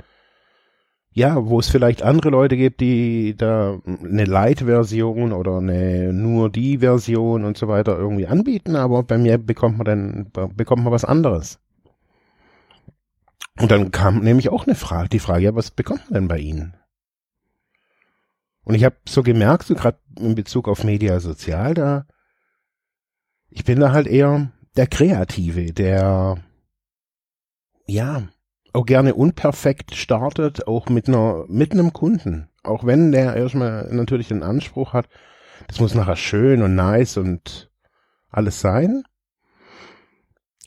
ja, 1.12 1.45
wo 1.47 1.59
es 1.59 1.69
vielleicht 1.69 2.02
andere 2.02 2.31
Leute 2.31 2.57
gibt, 2.57 2.81
die 2.81 3.37
da 3.37 3.81
eine 3.85 4.25
Light-Version 4.25 5.33
oder 5.33 5.59
eine 5.59 6.12
nur 6.12 6.50
die 6.50 6.79
Version 6.79 7.45
und 7.45 7.59
so 7.59 7.67
weiter 7.67 7.99
irgendwie 7.99 8.29
anbieten, 8.29 8.76
aber 8.76 9.02
bei 9.02 9.19
mir 9.19 9.38
bekommt 9.38 9.79
man 9.79 9.85
dann 9.85 10.31
bekommt 10.57 10.85
man 10.85 10.93
was 10.93 11.05
anderes. 11.05 11.59
Und 13.59 13.71
dann 13.71 13.90
kam 13.90 14.21
nämlich 14.21 14.49
auch 14.50 14.67
eine 14.67 14.76
Frage, 14.76 15.09
die 15.09 15.19
Frage, 15.19 15.45
ja, 15.45 15.55
was 15.55 15.71
bekommt 15.73 16.11
man 16.11 16.14
denn 16.14 16.29
bei 16.29 16.38
Ihnen? 16.38 16.75
Und 18.62 18.75
ich 18.75 18.85
habe 18.85 18.97
so 19.07 19.23
gemerkt, 19.23 19.64
so 19.64 19.75
gerade 19.75 19.99
in 20.19 20.35
Bezug 20.35 20.69
auf 20.69 20.85
Media 20.85 21.19
Sozial, 21.19 21.75
da 21.75 22.07
ich 23.50 23.64
bin 23.64 23.80
da 23.80 23.92
halt 23.92 24.07
eher 24.07 24.50
der 24.76 24.87
Kreative, 24.87 25.73
der 25.73 26.38
ja 27.87 28.23
auch 28.73 28.87
gerne 28.87 29.14
unperfekt 29.14 29.95
startet, 29.97 30.66
auch 30.69 30.88
mit 30.88 31.09
einer 31.09 31.45
mit 31.49 31.73
einem 31.73 31.92
Kunden, 31.92 32.49
auch 32.62 32.85
wenn 32.85 33.12
der 33.12 33.35
erstmal 33.35 33.92
natürlich 33.92 34.28
den 34.28 34.42
Anspruch 34.42 34.92
hat, 34.92 35.09
das 35.66 35.80
muss 35.80 35.95
nachher 35.95 36.16
schön 36.16 36.62
und 36.62 36.75
nice 36.75 37.16
und 37.16 37.71
alles 38.30 38.61
sein. 38.61 39.02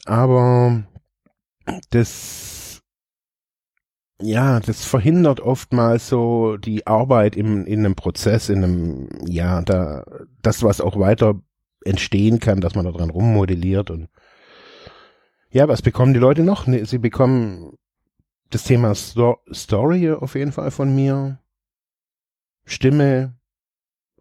Aber 0.05 0.83
das, 1.91 2.81
ja, 4.21 4.59
das 4.59 4.85
verhindert 4.85 5.39
oftmals 5.39 6.09
so 6.09 6.57
die 6.57 6.85
Arbeit 6.87 7.35
im, 7.35 7.65
in 7.65 7.79
einem 7.79 7.95
Prozess, 7.95 8.49
in 8.49 8.63
einem, 8.63 9.09
ja, 9.25 9.61
da, 9.61 10.05
das, 10.41 10.63
was 10.63 10.81
auch 10.81 10.99
weiter 10.99 11.35
entstehen 11.85 12.39
kann, 12.39 12.61
dass 12.61 12.75
man 12.75 12.85
da 12.85 12.91
dran 12.91 13.09
rummodelliert 13.09 13.89
und 13.89 14.09
ja, 15.49 15.67
was 15.67 15.83
bekommen 15.83 16.13
die 16.13 16.19
Leute 16.19 16.41
noch? 16.41 16.65
Sie 16.65 16.97
bekommen 16.97 17.77
das 18.49 18.63
Thema 18.63 18.95
Sto 18.95 19.37
Story 19.51 20.11
auf 20.11 20.33
jeden 20.35 20.51
Fall 20.51 20.71
von 20.71 20.95
mir. 20.95 21.39
Stimme, 22.65 23.37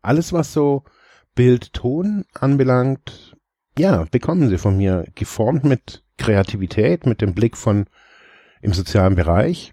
alles 0.03 0.33
was 0.33 0.53
so 0.53 0.85
Bild, 1.35 1.73
Ton 1.73 2.25
anbelangt, 2.35 3.37
ja, 3.79 4.05
bekommen 4.11 4.51
sie 4.51 4.59
von 4.59 4.77
mir 4.77 5.07
geformt 5.15 5.65
mit 5.65 6.05
Kreativität, 6.19 7.07
mit 7.07 7.23
dem 7.23 7.35
Blick 7.35 7.57
von 7.57 7.87
im 8.61 8.75
sozialen 8.75 9.15
Bereich. 9.15 9.73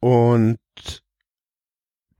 Und 0.00 0.58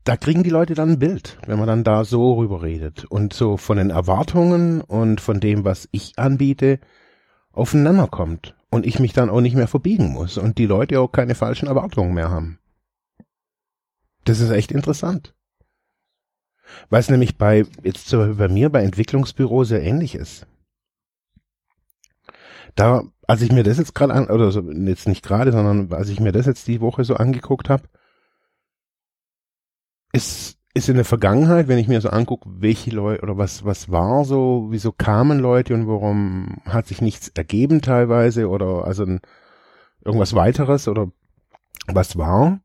da 0.04 0.16
kriegen 0.16 0.42
die 0.42 0.50
Leute 0.50 0.74
dann 0.74 0.92
ein 0.92 0.98
Bild, 0.98 1.38
wenn 1.46 1.58
man 1.58 1.68
dann 1.68 1.84
da 1.84 2.04
so 2.04 2.34
rüber 2.34 2.62
redet 2.62 3.04
und 3.04 3.32
so 3.32 3.56
von 3.56 3.76
den 3.76 3.90
Erwartungen 3.90 4.80
und 4.80 5.20
von 5.20 5.38
dem, 5.38 5.64
was 5.64 5.88
ich 5.92 6.18
anbiete, 6.18 6.80
aufeinander 7.52 8.08
kommt 8.08 8.56
und 8.70 8.86
ich 8.86 8.98
mich 8.98 9.12
dann 9.12 9.30
auch 9.30 9.40
nicht 9.40 9.54
mehr 9.54 9.68
verbiegen 9.68 10.12
muss 10.12 10.38
und 10.38 10.58
die 10.58 10.66
Leute 10.66 11.00
auch 11.00 11.12
keine 11.12 11.34
falschen 11.34 11.68
Erwartungen 11.68 12.14
mehr 12.14 12.30
haben. 12.30 12.58
Das 14.24 14.40
ist 14.40 14.50
echt 14.50 14.72
interessant. 14.72 15.34
Weil 16.88 17.00
es 17.00 17.10
nämlich 17.10 17.38
bei, 17.38 17.64
jetzt 17.82 18.08
so 18.08 18.34
bei 18.36 18.48
mir, 18.48 18.70
bei 18.70 18.82
Entwicklungsbüro 18.82 19.64
sehr 19.64 19.82
ähnlich 19.82 20.14
ist. 20.14 20.46
Da, 22.74 23.02
als 23.26 23.42
ich 23.42 23.52
mir 23.52 23.62
das 23.62 23.78
jetzt 23.78 23.94
gerade 23.94 24.14
an, 24.14 24.30
oder 24.30 24.50
so, 24.50 24.62
jetzt 24.62 25.06
nicht 25.06 25.22
gerade, 25.22 25.52
sondern 25.52 25.92
als 25.92 26.08
ich 26.08 26.20
mir 26.20 26.32
das 26.32 26.46
jetzt 26.46 26.66
die 26.66 26.80
Woche 26.80 27.04
so 27.04 27.16
angeguckt 27.16 27.68
habe, 27.68 27.84
ist, 30.12 30.58
ist 30.74 30.88
in 30.88 30.96
der 30.96 31.04
Vergangenheit, 31.04 31.68
wenn 31.68 31.78
ich 31.78 31.88
mir 31.88 32.00
so 32.00 32.10
angucke, 32.10 32.48
welche 32.58 32.90
Leute 32.90 33.22
oder 33.22 33.36
was, 33.38 33.64
was 33.64 33.90
war 33.90 34.24
so, 34.24 34.68
wieso 34.70 34.92
kamen 34.92 35.38
Leute 35.38 35.74
und 35.74 35.86
warum 35.86 36.58
hat 36.64 36.86
sich 36.86 37.00
nichts 37.00 37.28
ergeben 37.28 37.82
teilweise 37.82 38.48
oder 38.48 38.84
also 38.84 39.04
ein, 39.04 39.20
irgendwas 40.04 40.34
weiteres 40.34 40.88
oder 40.88 41.10
was 41.86 42.16
war 42.16 42.60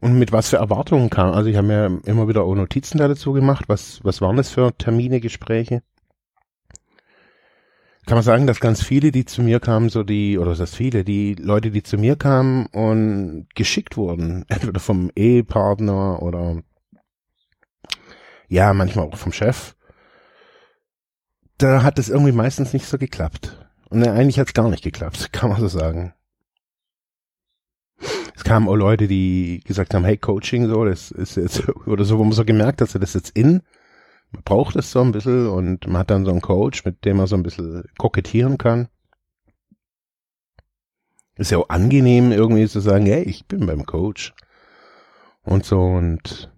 und 0.00 0.18
mit 0.18 0.32
was 0.32 0.50
für 0.50 0.56
Erwartungen 0.56 1.10
kam. 1.10 1.32
Also 1.32 1.48
ich 1.48 1.56
habe 1.56 1.66
mir 1.68 2.00
immer 2.04 2.28
wieder 2.28 2.42
auch 2.42 2.54
Notizen 2.54 2.98
da 2.98 3.08
dazu 3.08 3.32
gemacht. 3.32 3.64
Was, 3.68 4.00
was 4.02 4.20
waren 4.20 4.36
das 4.36 4.50
für 4.50 4.76
Termine, 4.76 5.20
Gespräche? 5.20 5.82
Kann 8.06 8.16
man 8.16 8.24
sagen, 8.24 8.46
dass 8.48 8.58
ganz 8.58 8.82
viele, 8.82 9.12
die 9.12 9.24
zu 9.24 9.42
mir 9.42 9.60
kamen, 9.60 9.88
so 9.88 10.02
die, 10.02 10.36
oder 10.36 10.56
dass 10.56 10.74
viele, 10.74 11.04
die 11.04 11.34
Leute, 11.34 11.70
die 11.70 11.84
zu 11.84 11.96
mir 11.96 12.16
kamen 12.16 12.66
und 12.66 13.46
geschickt 13.54 13.96
wurden, 13.96 14.44
entweder 14.48 14.80
vom 14.80 15.10
Ehepartner 15.14 16.20
oder 16.20 16.62
ja, 18.48 18.72
manchmal 18.74 19.06
auch 19.06 19.16
vom 19.16 19.32
Chef, 19.32 19.74
da 21.58 21.82
hat 21.82 21.98
es 21.98 22.08
irgendwie 22.08 22.32
meistens 22.32 22.72
nicht 22.72 22.86
so 22.86 22.98
geklappt. 22.98 23.56
Und 23.88 24.06
eigentlich 24.06 24.38
hat 24.38 24.48
es 24.48 24.54
gar 24.54 24.68
nicht 24.68 24.82
geklappt, 24.82 25.32
kann 25.32 25.50
man 25.50 25.60
so 25.60 25.68
sagen. 25.68 26.12
Es 28.34 28.42
kamen 28.42 28.68
auch 28.68 28.74
Leute, 28.74 29.06
die 29.06 29.60
gesagt 29.64 29.94
haben, 29.94 30.04
hey, 30.04 30.16
Coaching, 30.16 30.66
so, 30.68 30.84
das 30.84 31.12
ist 31.12 31.36
jetzt, 31.36 31.68
oder 31.86 32.04
so, 32.04 32.18
wo 32.18 32.24
man 32.24 32.32
so 32.32 32.44
gemerkt 32.44 32.80
hat, 32.80 32.94
das 32.94 32.96
ist 32.96 33.14
jetzt 33.14 33.30
in, 33.36 33.62
man 34.32 34.42
braucht 34.42 34.76
es 34.76 34.90
so 34.90 35.00
ein 35.00 35.12
bisschen 35.12 35.48
und 35.48 35.86
man 35.86 35.98
hat 35.98 36.10
dann 36.10 36.24
so 36.24 36.30
einen 36.30 36.40
Coach, 36.40 36.84
mit 36.84 37.04
dem 37.04 37.18
man 37.18 37.26
so 37.26 37.36
ein 37.36 37.42
bisschen 37.42 37.84
kokettieren 37.98 38.58
kann. 38.58 38.88
Ist 41.36 41.50
ja 41.50 41.58
auch 41.58 41.68
angenehm, 41.68 42.32
irgendwie 42.32 42.66
zu 42.66 42.80
sagen, 42.80 43.06
hey, 43.06 43.22
ich 43.22 43.46
bin 43.46 43.66
beim 43.66 43.86
Coach. 43.86 44.34
Und 45.42 45.64
so, 45.64 45.80
und 45.80 46.52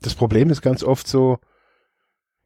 das 0.00 0.14
Problem 0.14 0.50
ist 0.50 0.62
ganz 0.62 0.82
oft 0.82 1.06
so, 1.06 1.38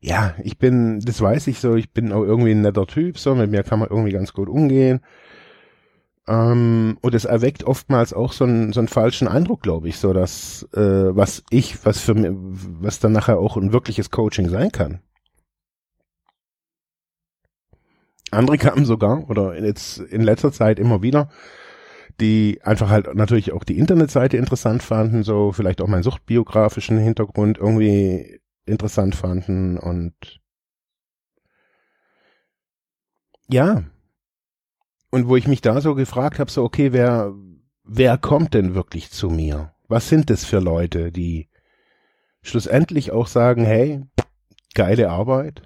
ja, 0.01 0.35
ich 0.43 0.59
bin, 0.59 1.01
das 1.01 1.21
weiß 1.21 1.49
ich 1.49 1.59
so, 1.59 1.75
ich 1.75 1.93
bin 1.93 2.13
auch 2.13 2.23
irgendwie 2.23 2.53
ein 2.53 2.63
netter 2.63 2.87
Typ, 2.87 3.19
so, 3.19 3.35
mit 3.35 3.51
mir 3.51 3.65
kann 3.65 3.81
man 3.81 3.89
irgendwie 3.89 4.13
ganz 4.13 4.33
gut 4.33 4.49
umgehen. 4.49 5.01
Ähm, 6.29 6.99
und 7.01 7.15
es 7.15 7.25
erweckt 7.25 7.65
oftmals 7.65 8.13
auch 8.13 8.33
so 8.33 8.45
einen, 8.45 8.73
so 8.75 8.81
einen 8.81 8.89
falschen 8.89 9.29
Eindruck, 9.29 9.63
glaube 9.63 9.89
ich, 9.89 9.99
so 9.99 10.13
dass 10.13 10.69
äh, 10.75 11.17
was 11.17 11.43
ich, 11.51 11.85
was 11.87 12.01
für 12.01 12.15
mich, 12.15 12.31
was 12.81 13.01
dann 13.01 13.13
nachher 13.13 13.39
auch 13.39 13.57
ein 13.57 13.73
wirkliches 13.73 14.11
Coaching 14.11 14.51
sein 14.51 14.71
kann. 14.71 15.01
Andere 18.31 18.59
kamen 18.59 18.85
sogar, 18.85 19.29
oder 19.31 19.59
jetzt 19.59 20.01
in 20.01 20.21
letzter 20.21 20.53
Zeit 20.53 20.79
immer 20.79 21.01
wieder, 21.01 21.31
die 22.21 22.61
einfach 22.63 22.91
halt 22.91 23.15
natürlich 23.15 23.53
auch 23.53 23.65
die 23.65 23.79
Internetseite 23.79 24.37
interessant 24.37 24.83
fanden, 24.83 25.23
so 25.23 25.53
vielleicht 25.53 25.81
auch 25.81 25.89
meinen 25.89 26.03
suchtbiografischen 26.03 26.99
Hintergrund 26.99 27.57
irgendwie 27.57 28.41
interessant 28.67 29.15
fanden 29.15 29.79
und 29.79 30.13
ja, 33.49 33.85
und 35.11 35.29
wo 35.29 35.37
ich 35.37 35.49
mich 35.49 35.61
da 35.61 35.81
so 35.81 35.95
gefragt 35.95 36.39
habe, 36.39 36.51
so, 36.51 36.65
okay, 36.65 36.93
wer, 36.93 37.33
wer 37.85 38.19
kommt 38.19 38.55
denn 38.55 38.75
wirklich 38.75 39.11
zu 39.11 39.31
mir? 39.31 39.73
Was 39.89 40.09
sind 40.09 40.31
das 40.31 40.45
für 40.45 40.59
Leute, 40.59 41.13
die 41.13 41.49
schlussendlich 42.43 43.11
auch 43.13 43.27
sagen, 43.27 43.65
hey, 43.65 44.03
geile 44.75 45.11
Arbeit. 45.11 45.63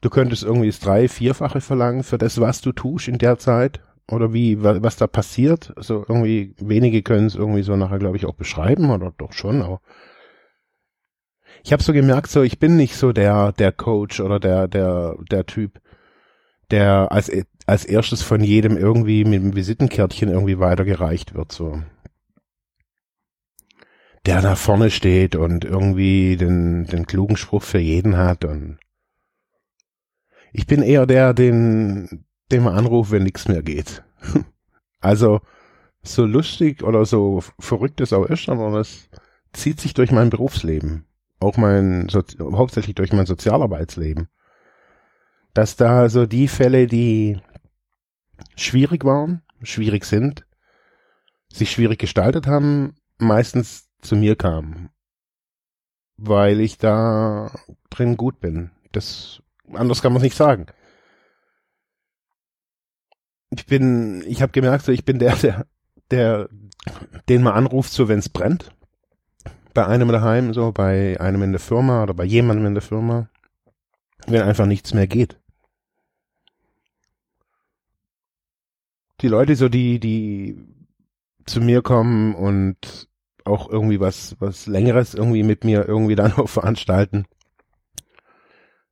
Du 0.00 0.10
könntest 0.10 0.44
irgendwie 0.44 0.68
das 0.68 0.80
drei-, 0.80 1.08
vierfache 1.08 1.60
verlangen 1.60 2.04
für 2.04 2.18
das, 2.18 2.40
was 2.40 2.60
du 2.60 2.72
tust 2.72 3.08
in 3.08 3.18
der 3.18 3.38
Zeit. 3.38 3.80
Oder 4.10 4.32
wie, 4.32 4.62
was 4.62 4.96
da 4.96 5.06
passiert. 5.06 5.72
Also 5.76 6.04
irgendwie, 6.08 6.54
wenige 6.58 7.02
können 7.02 7.26
es 7.26 7.34
irgendwie 7.34 7.62
so 7.62 7.76
nachher, 7.76 7.98
glaube 7.98 8.16
ich, 8.16 8.24
auch 8.24 8.34
beschreiben, 8.34 8.90
oder 8.90 9.12
doch 9.18 9.32
schon, 9.32 9.60
aber 9.60 9.80
ich 11.64 11.72
habe 11.72 11.82
so 11.82 11.92
gemerkt, 11.92 12.30
so 12.30 12.42
ich 12.42 12.58
bin 12.58 12.76
nicht 12.76 12.94
so 12.96 13.12
der 13.12 13.52
der 13.52 13.72
Coach 13.72 14.20
oder 14.20 14.38
der 14.38 14.68
der 14.68 15.16
der 15.30 15.44
Typ, 15.44 15.80
der 16.70 17.10
als, 17.12 17.30
als 17.66 17.84
erstes 17.84 18.22
von 18.22 18.42
jedem 18.42 18.76
irgendwie 18.76 19.24
mit 19.24 19.42
einem 19.42 19.56
Visitenkärtchen 19.56 20.28
irgendwie 20.28 20.58
weitergereicht 20.58 21.34
wird, 21.34 21.52
so. 21.52 21.82
Der 24.26 24.42
da 24.42 24.56
vorne 24.56 24.90
steht 24.90 25.36
und 25.36 25.64
irgendwie 25.64 26.36
den, 26.36 26.86
den 26.86 27.06
klugen 27.06 27.36
Spruch 27.36 27.62
für 27.62 27.78
jeden 27.78 28.16
hat 28.16 28.44
und 28.44 28.78
ich 30.52 30.66
bin 30.66 30.82
eher 30.82 31.06
der, 31.06 31.34
den, 31.34 32.24
den 32.50 32.62
man 32.62 32.74
anruft, 32.74 33.10
wenn 33.10 33.22
nichts 33.22 33.48
mehr 33.48 33.62
geht. 33.62 34.02
also, 35.00 35.40
so 36.02 36.24
lustig 36.24 36.82
oder 36.82 37.04
so 37.04 37.42
verrückt 37.58 38.00
es 38.00 38.12
auch 38.12 38.24
ist, 38.24 38.48
aber 38.48 38.70
das 38.70 39.08
zieht 39.52 39.80
sich 39.80 39.94
durch 39.94 40.10
mein 40.10 40.30
Berufsleben. 40.30 41.04
Auch 41.40 41.56
mein, 41.56 42.08
hauptsächlich 42.40 42.94
durch 42.96 43.12
mein 43.12 43.26
Sozialarbeitsleben 43.26 44.28
dass 45.58 45.74
da 45.74 46.08
so 46.08 46.24
die 46.24 46.46
Fälle, 46.46 46.86
die 46.86 47.40
schwierig 48.54 49.04
waren, 49.04 49.42
schwierig 49.64 50.04
sind, 50.04 50.46
sich 51.52 51.72
schwierig 51.72 51.98
gestaltet 51.98 52.46
haben, 52.46 52.94
meistens 53.18 53.88
zu 54.00 54.14
mir 54.14 54.36
kamen. 54.36 54.90
Weil 56.16 56.60
ich 56.60 56.78
da 56.78 57.50
drin 57.90 58.16
gut 58.16 58.38
bin. 58.38 58.70
Das, 58.92 59.42
anders 59.72 60.00
kann 60.00 60.12
man 60.12 60.18
es 60.18 60.22
nicht 60.22 60.36
sagen. 60.36 60.66
Ich 63.50 63.66
bin, 63.66 64.22
ich 64.28 64.42
habe 64.42 64.52
gemerkt, 64.52 64.84
so 64.84 64.92
ich 64.92 65.04
bin 65.04 65.18
der, 65.18 65.34
der, 65.34 65.66
der, 66.12 66.48
den 67.28 67.42
man 67.42 67.54
anruft, 67.54 67.90
so 67.90 68.06
wenn 68.06 68.20
es 68.20 68.28
brennt. 68.28 68.70
Bei 69.74 69.88
einem 69.88 70.06
daheim, 70.06 70.54
so 70.54 70.70
bei 70.70 71.18
einem 71.18 71.42
in 71.42 71.50
der 71.50 71.60
Firma 71.60 72.04
oder 72.04 72.14
bei 72.14 72.24
jemandem 72.24 72.66
in 72.66 72.74
der 72.74 72.82
Firma 72.82 73.28
wenn 74.26 74.42
einfach 74.42 74.66
nichts 74.66 74.94
mehr 74.94 75.06
geht. 75.06 75.36
Die 79.20 79.28
Leute 79.28 79.56
so, 79.56 79.68
die, 79.68 79.98
die 79.98 80.56
zu 81.46 81.60
mir 81.60 81.82
kommen 81.82 82.34
und 82.34 83.08
auch 83.44 83.70
irgendwie 83.70 84.00
was, 84.00 84.36
was 84.38 84.66
längeres 84.66 85.14
irgendwie 85.14 85.42
mit 85.42 85.64
mir 85.64 85.86
irgendwie 85.88 86.14
dann 86.16 86.32
auch 86.32 86.48
veranstalten, 86.48 87.26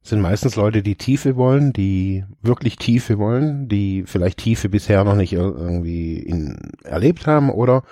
sind 0.02 0.20
meistens 0.20 0.56
Leute, 0.56 0.82
die 0.82 0.96
Tiefe 0.96 1.36
wollen, 1.36 1.72
die 1.72 2.24
wirklich 2.40 2.76
Tiefe 2.76 3.18
wollen, 3.18 3.68
die 3.68 4.04
vielleicht 4.06 4.38
Tiefe 4.38 4.68
bisher 4.68 5.02
noch 5.04 5.16
nicht 5.16 5.32
irgendwie 5.32 6.18
in, 6.18 6.56
erlebt 6.84 7.26
haben 7.26 7.50
oder 7.50 7.82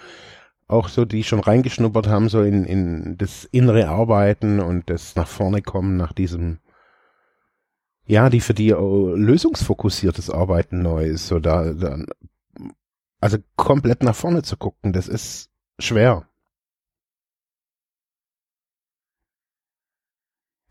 auch 0.68 0.88
so, 0.88 1.04
die 1.04 1.24
schon 1.24 1.40
reingeschnuppert 1.40 2.06
haben, 2.06 2.28
so 2.28 2.42
in, 2.42 2.64
in 2.64 3.18
das 3.18 3.44
innere 3.44 3.88
Arbeiten 3.88 4.60
und 4.60 4.88
das 4.88 5.16
nach 5.16 5.28
vorne 5.28 5.60
kommen 5.60 5.96
nach 5.96 6.12
diesem, 6.12 6.58
ja, 8.06 8.28
die 8.28 8.40
für 8.40 8.54
die 8.54 8.70
lösungsfokussiertes 8.70 10.30
Arbeiten 10.30 10.82
neu 10.82 11.06
ist, 11.06 11.26
so 11.26 11.38
da, 11.38 11.72
da 11.72 11.98
also 13.20 13.38
komplett 13.56 14.02
nach 14.02 14.14
vorne 14.14 14.42
zu 14.42 14.56
gucken, 14.56 14.92
das 14.92 15.08
ist 15.08 15.50
schwer. 15.78 16.28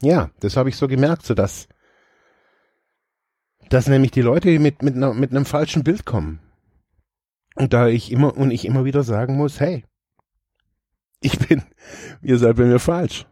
Ja, 0.02 0.30
das 0.40 0.58
habe 0.58 0.70
ich 0.70 0.76
so 0.76 0.88
gemerkt, 0.88 1.26
so 1.26 1.34
dass, 1.34 1.68
dass 3.70 3.88
nämlich 3.88 4.12
die 4.12 4.22
Leute 4.22 4.60
mit, 4.60 4.84
mit, 4.84 4.96
einer, 4.96 5.14
mit 5.14 5.32
einem 5.32 5.46
falschen 5.46 5.84
Bild 5.84 6.06
kommen. 6.06 6.40
Und 7.56 7.74
da 7.74 7.88
ich 7.88 8.12
immer, 8.12 8.36
und 8.36 8.52
ich 8.52 8.66
immer 8.66 8.86
wieder 8.86 9.04
sagen 9.04 9.36
muss, 9.36 9.60
hey, 9.60 9.86
ich 11.22 11.40
bin, 11.40 11.64
ihr 12.22 12.38
seid 12.38 12.58
bei 12.58 12.66
mir 12.66 12.80
falsch. 12.80 13.26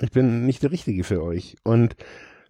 Ich 0.00 0.12
bin 0.12 0.46
nicht 0.46 0.62
der 0.62 0.70
Richtige 0.70 1.04
für 1.04 1.22
euch. 1.22 1.56
Und 1.64 1.96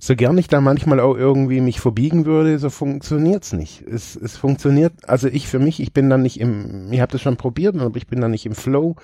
so 0.04 0.16
gern 0.16 0.36
ich 0.36 0.48
da 0.48 0.60
manchmal 0.60 0.98
auch 0.98 1.14
irgendwie 1.14 1.60
mich 1.60 1.78
verbiegen 1.78 2.26
würde, 2.26 2.58
so 2.58 2.70
funktioniert's 2.70 3.52
nicht. 3.52 3.82
Es, 3.82 4.16
es 4.16 4.36
funktioniert, 4.36 5.08
also 5.08 5.28
ich 5.28 5.46
für 5.46 5.60
mich, 5.60 5.78
ich 5.78 5.92
bin 5.92 6.10
dann 6.10 6.22
nicht 6.22 6.40
im, 6.40 6.92
ich 6.92 7.00
habe 7.00 7.12
das 7.12 7.22
schon 7.22 7.36
probiert, 7.36 7.76
aber 7.76 7.96
ich 7.96 8.08
bin 8.08 8.20
dann 8.20 8.32
nicht 8.32 8.44
im 8.44 8.56
Flow. 8.56 8.96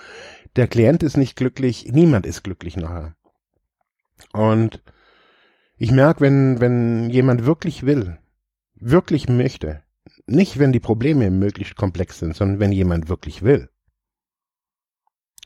Der 0.57 0.67
Klient 0.67 1.05
ist 1.05 1.17
nicht 1.17 1.37
glücklich, 1.37 1.87
niemand 1.93 2.26
ist 2.26 2.43
glücklich 2.43 2.76
nachher. 2.76 3.14
Und 4.33 4.83
ich 5.76 5.93
merke, 5.93 6.21
wenn, 6.21 6.61
wenn 6.61 7.11
jemand 7.11 7.47
wirklich 7.47 7.87
will, 7.87 8.19
wirklich 8.75 9.28
möchte, 9.28 9.85
nicht 10.26 10.59
wenn 10.59 10.73
die 10.73 10.81
Probleme 10.81 11.31
möglichst 11.31 11.76
komplex 11.76 12.19
sind, 12.19 12.35
sondern 12.35 12.59
wenn 12.59 12.73
jemand 12.73 13.09
wirklich 13.09 13.43
will. 13.43 13.71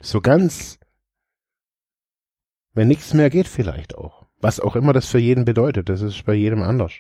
So 0.01 0.23
ganz, 0.23 0.79
wenn 2.73 2.89
nichts 2.89 3.13
mehr 3.13 3.29
geht 3.29 3.49
vielleicht 3.49 3.99
auch 3.99 4.22
was 4.43 4.61
auch 4.61 4.77
immer 4.77 4.93
das 4.93 5.07
für 5.07 5.19
jeden 5.19 5.45
bedeutet, 5.45 5.89
das 5.89 6.03
ist 6.03 6.25
bei 6.25 6.35
jedem 6.35 6.63
anders. 6.63 6.93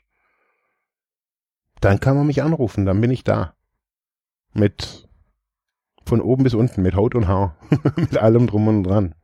Dann 1.81 1.99
kann 1.99 2.17
man 2.17 2.27
mich 2.27 2.43
anrufen, 2.43 2.87
dann 2.87 3.01
bin 3.01 3.11
ich 3.11 3.25
da. 3.25 3.57
Mit 4.55 5.09
von 6.05 6.21
oben 6.21 6.45
bis 6.45 6.55
unten, 6.55 6.83
mit 6.83 6.95
Haut 6.95 7.15
und 7.15 7.27
Haar, 7.27 7.57
mit 7.97 8.17
allem 8.17 8.47
drum 8.47 8.69
und 8.69 8.85
dran. 8.85 9.15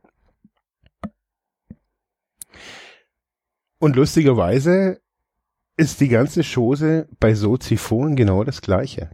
Und 3.79 3.95
lustigerweise 3.95 5.01
ist 5.77 6.01
die 6.01 6.09
ganze 6.09 6.43
Chose 6.43 7.07
bei 7.19 7.33
Soziphon 7.33 8.17
genau 8.17 8.43
das 8.43 8.61
gleiche. 8.61 9.11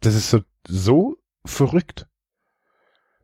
Das 0.00 0.14
ist 0.14 0.28
so, 0.28 0.40
so 0.66 1.16
verrückt. 1.46 2.06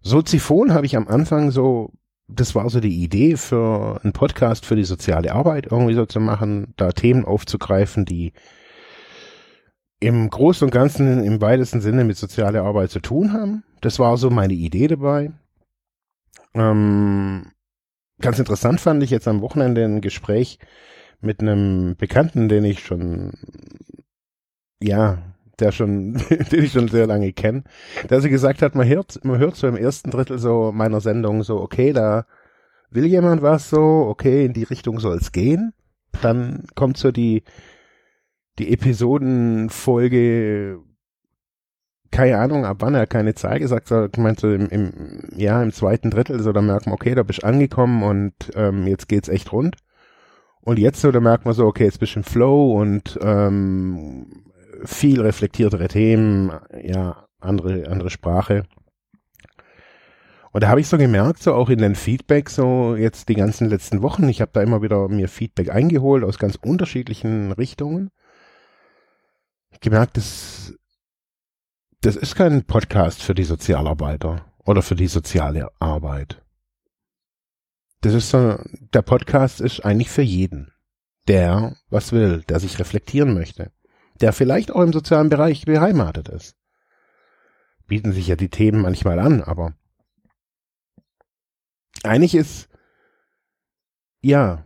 Soziphon 0.00 0.72
habe 0.72 0.86
ich 0.86 0.96
am 0.96 1.08
Anfang 1.08 1.50
so 1.50 1.92
das 2.28 2.54
war 2.54 2.68
so 2.70 2.80
die 2.80 3.02
Idee 3.02 3.36
für 3.36 4.00
einen 4.02 4.12
Podcast 4.12 4.64
für 4.66 4.76
die 4.76 4.84
soziale 4.84 5.32
Arbeit 5.32 5.66
irgendwie 5.70 5.94
so 5.94 6.06
zu 6.06 6.20
machen, 6.20 6.72
da 6.76 6.92
Themen 6.92 7.24
aufzugreifen, 7.24 8.04
die 8.04 8.32
im 10.00 10.28
Großen 10.28 10.66
und 10.66 10.70
Ganzen 10.70 11.24
im 11.24 11.40
weitesten 11.40 11.80
Sinne 11.80 12.04
mit 12.04 12.16
sozialer 12.16 12.62
Arbeit 12.62 12.90
zu 12.90 13.00
tun 13.00 13.32
haben. 13.32 13.64
Das 13.80 13.98
war 13.98 14.16
so 14.16 14.30
meine 14.30 14.54
Idee 14.54 14.86
dabei. 14.86 15.32
Ähm, 16.54 17.52
ganz 18.20 18.38
interessant 18.38 18.80
fand 18.80 19.02
ich 19.02 19.10
jetzt 19.10 19.28
am 19.28 19.40
Wochenende 19.40 19.84
ein 19.84 20.00
Gespräch 20.00 20.58
mit 21.20 21.40
einem 21.40 21.96
Bekannten, 21.96 22.48
den 22.48 22.64
ich 22.64 22.80
schon, 22.80 23.32
ja, 24.82 25.33
der 25.60 25.72
schon, 25.72 26.14
den 26.52 26.64
ich 26.64 26.72
schon 26.72 26.88
sehr 26.88 27.06
lange 27.06 27.32
kenne, 27.32 27.64
der 28.08 28.20
sie 28.20 28.30
gesagt 28.30 28.62
hat, 28.62 28.74
man 28.74 28.88
hört, 28.88 29.24
man 29.24 29.38
hört 29.38 29.56
so 29.56 29.66
im 29.66 29.76
ersten 29.76 30.10
Drittel 30.10 30.38
so 30.38 30.72
meiner 30.72 31.00
Sendung 31.00 31.42
so, 31.42 31.60
okay, 31.60 31.92
da 31.92 32.26
will 32.90 33.06
jemand 33.06 33.42
was 33.42 33.70
so, 33.70 34.06
okay, 34.08 34.44
in 34.44 34.52
die 34.52 34.62
Richtung 34.62 35.00
soll 35.00 35.16
es 35.16 35.32
gehen. 35.32 35.72
Dann 36.22 36.64
kommt 36.74 36.96
so 36.96 37.10
die, 37.10 37.42
die 38.58 38.72
Episodenfolge, 38.72 40.78
keine 42.12 42.38
Ahnung, 42.38 42.64
ab 42.64 42.76
wann 42.80 42.94
er 42.94 43.08
keine 43.08 43.34
Zahl 43.34 43.58
gesagt 43.58 43.90
hat, 43.90 44.16
meinst 44.16 44.44
du, 44.44 44.54
im, 44.54 44.68
im, 44.68 45.28
ja, 45.36 45.60
im 45.62 45.72
zweiten 45.72 46.10
Drittel, 46.10 46.40
so, 46.40 46.52
da 46.52 46.62
merkt 46.62 46.86
man, 46.86 46.94
okay, 46.94 47.16
da 47.16 47.24
bist 47.24 47.42
angekommen 47.42 48.04
und 48.04 48.34
ähm, 48.54 48.86
jetzt 48.86 49.08
geht's 49.08 49.28
echt 49.28 49.52
rund. 49.52 49.76
Und 50.60 50.78
jetzt 50.78 51.00
so, 51.00 51.10
da 51.10 51.20
merkt 51.20 51.44
man 51.44 51.54
so, 51.54 51.66
okay, 51.66 51.84
jetzt 51.84 51.98
bist 51.98 52.14
du 52.14 52.20
im 52.20 52.24
Flow 52.24 52.80
und 52.80 53.18
ähm, 53.20 54.44
viel 54.84 55.20
reflektiertere 55.20 55.88
Themen, 55.88 56.52
ja, 56.82 57.26
andere, 57.40 57.88
andere 57.88 58.10
Sprache. 58.10 58.64
Und 60.52 60.62
da 60.62 60.68
habe 60.68 60.80
ich 60.80 60.86
so 60.86 60.96
gemerkt, 60.98 61.42
so 61.42 61.52
auch 61.52 61.68
in 61.68 61.80
den 61.80 61.96
Feedback, 61.96 62.48
so 62.48 62.94
jetzt 62.94 63.28
die 63.28 63.34
ganzen 63.34 63.68
letzten 63.68 64.02
Wochen, 64.02 64.28
ich 64.28 64.40
habe 64.40 64.52
da 64.52 64.62
immer 64.62 64.82
wieder 64.82 65.08
mir 65.08 65.28
Feedback 65.28 65.70
eingeholt 65.70 66.22
aus 66.22 66.38
ganz 66.38 66.56
unterschiedlichen 66.56 67.50
Richtungen. 67.52 68.10
Ich 69.70 69.80
gemerkt, 69.80 70.16
das, 70.16 70.74
das 72.02 72.14
ist 72.14 72.36
kein 72.36 72.64
Podcast 72.64 73.20
für 73.20 73.34
die 73.34 73.42
Sozialarbeiter 73.42 74.44
oder 74.58 74.82
für 74.82 74.94
die 74.94 75.08
soziale 75.08 75.70
Arbeit. 75.80 76.40
Das 78.02 78.14
ist 78.14 78.30
so, 78.30 78.58
der 78.92 79.02
Podcast 79.02 79.60
ist 79.60 79.84
eigentlich 79.84 80.10
für 80.10 80.22
jeden, 80.22 80.72
der 81.26 81.74
was 81.90 82.12
will, 82.12 82.44
der 82.48 82.60
sich 82.60 82.78
reflektieren 82.78 83.34
möchte 83.34 83.72
der 84.20 84.32
vielleicht 84.32 84.70
auch 84.70 84.82
im 84.82 84.92
sozialen 84.92 85.28
Bereich 85.28 85.64
beheimatet 85.64 86.28
ist. 86.28 86.56
Bieten 87.86 88.12
sich 88.12 88.28
ja 88.28 88.36
die 88.36 88.48
Themen 88.48 88.80
manchmal 88.80 89.18
an, 89.18 89.42
aber 89.42 89.74
eigentlich 92.02 92.34
ist, 92.34 92.68
ja, 94.22 94.64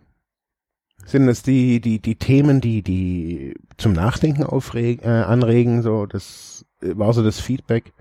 sind 1.04 1.28
es 1.28 1.42
die, 1.42 1.80
die, 1.80 2.00
die 2.00 2.16
Themen, 2.16 2.60
die, 2.60 2.82
die 2.82 3.54
zum 3.76 3.92
Nachdenken 3.92 4.44
aufregen, 4.44 5.04
äh, 5.04 5.22
anregen, 5.22 5.82
so, 5.82 6.06
das 6.06 6.66
war 6.80 7.12
so 7.12 7.22
das 7.22 7.40
Feedback. 7.40 7.92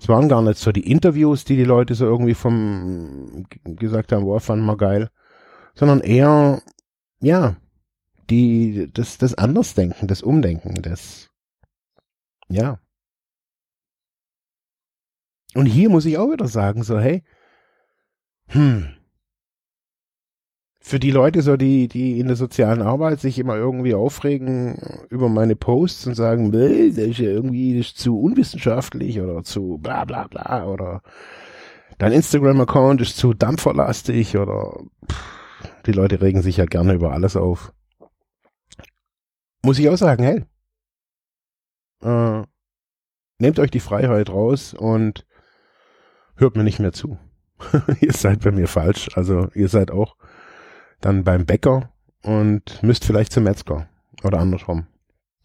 Es 0.00 0.08
waren 0.08 0.28
gar 0.28 0.42
nicht 0.42 0.58
so 0.58 0.70
die 0.72 0.90
Interviews, 0.90 1.44
die 1.44 1.56
die 1.56 1.64
Leute 1.64 1.94
so 1.94 2.04
irgendwie 2.04 2.34
vom, 2.34 3.46
gesagt 3.64 4.12
haben, 4.12 4.24
wow, 4.24 4.42
fand 4.42 4.62
mal 4.62 4.76
geil, 4.76 5.10
sondern 5.74 6.00
eher, 6.00 6.62
ja, 7.20 7.56
die, 8.30 8.90
das, 8.92 9.18
das 9.18 9.34
Andersdenken, 9.34 10.08
das 10.08 10.22
Umdenken, 10.22 10.82
das, 10.82 11.30
ja. 12.48 12.80
Und 15.54 15.66
hier 15.66 15.88
muss 15.90 16.04
ich 16.04 16.18
auch 16.18 16.30
wieder 16.30 16.46
sagen, 16.46 16.82
so, 16.82 16.98
hey, 16.98 17.22
hm, 18.48 18.98
für 20.80 20.98
die 20.98 21.10
Leute 21.10 21.42
so, 21.42 21.58
die, 21.58 21.86
die 21.86 22.18
in 22.18 22.28
der 22.28 22.36
sozialen 22.36 22.80
Arbeit 22.80 23.20
sich 23.20 23.38
immer 23.38 23.56
irgendwie 23.56 23.94
aufregen 23.94 24.78
über 25.10 25.28
meine 25.28 25.54
Posts 25.54 26.06
und 26.06 26.14
sagen, 26.14 26.50
das 26.50 26.70
ist 26.70 27.18
ja 27.18 27.26
irgendwie 27.26 27.78
ist 27.78 27.98
zu 27.98 28.18
unwissenschaftlich 28.18 29.20
oder 29.20 29.42
zu 29.42 29.76
bla 29.78 30.06
bla 30.06 30.28
bla 30.28 30.66
oder 30.66 31.02
dein 31.98 32.12
Instagram-Account 32.12 33.02
ist 33.02 33.18
zu 33.18 33.34
dampferlastig 33.34 34.38
oder 34.38 34.80
pff, 35.10 35.82
die 35.84 35.92
Leute 35.92 36.22
regen 36.22 36.40
sich 36.40 36.56
ja 36.56 36.64
gerne 36.64 36.94
über 36.94 37.12
alles 37.12 37.36
auf 37.36 37.74
muss 39.68 39.78
ich 39.78 39.90
auch 39.90 39.98
sagen, 39.98 40.24
hey, 40.24 40.44
äh, 42.00 42.42
nehmt 43.38 43.58
euch 43.58 43.70
die 43.70 43.80
Freiheit 43.80 44.30
raus 44.30 44.72
und 44.72 45.26
hört 46.36 46.56
mir 46.56 46.64
nicht 46.64 46.78
mehr 46.78 46.94
zu. 46.94 47.18
ihr 48.00 48.14
seid 48.14 48.40
bei 48.40 48.50
mir 48.50 48.66
falsch. 48.66 49.10
Also 49.14 49.50
ihr 49.52 49.68
seid 49.68 49.90
auch 49.90 50.16
dann 51.02 51.22
beim 51.22 51.44
Bäcker 51.44 51.92
und 52.22 52.82
müsst 52.82 53.04
vielleicht 53.04 53.30
zum 53.30 53.44
Metzger 53.44 53.90
oder 54.24 54.38
andersrum. 54.38 54.86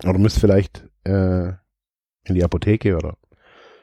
Oder 0.05 0.17
müsst 0.19 0.39
vielleicht 0.39 0.87
äh, 1.03 1.49
in 2.23 2.35
die 2.35 2.45
Apotheke 2.45 2.95
oder 2.95 3.17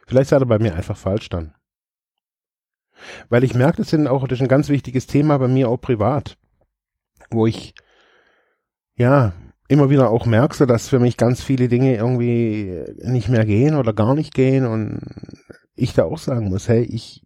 vielleicht 0.06 0.30
seid 0.30 0.40
ihr 0.40 0.46
bei 0.46 0.58
mir 0.58 0.74
einfach 0.74 0.96
falsch 0.96 1.28
dann. 1.28 1.54
Weil 3.28 3.44
ich 3.44 3.52
merke, 3.52 3.76
das, 3.76 3.90
sind 3.90 4.06
auch, 4.06 4.26
das 4.26 4.38
ist 4.38 4.42
ein 4.42 4.48
ganz 4.48 4.70
wichtiges 4.70 5.06
Thema 5.06 5.36
bei 5.36 5.48
mir 5.48 5.68
auch 5.68 5.82
privat, 5.82 6.38
wo 7.28 7.46
ich 7.46 7.74
ja 8.94 9.34
immer 9.70 9.88
wieder 9.88 10.10
auch 10.10 10.26
merkst 10.26 10.60
du, 10.60 10.66
dass 10.66 10.88
für 10.88 10.98
mich 10.98 11.16
ganz 11.16 11.44
viele 11.44 11.68
Dinge 11.68 11.94
irgendwie 11.94 12.82
nicht 13.04 13.28
mehr 13.28 13.46
gehen 13.46 13.76
oder 13.76 13.92
gar 13.92 14.16
nicht 14.16 14.34
gehen 14.34 14.66
und 14.66 14.98
ich 15.76 15.94
da 15.94 16.02
auch 16.02 16.18
sagen 16.18 16.48
muss, 16.48 16.68
hey, 16.68 16.82
ich, 16.82 17.22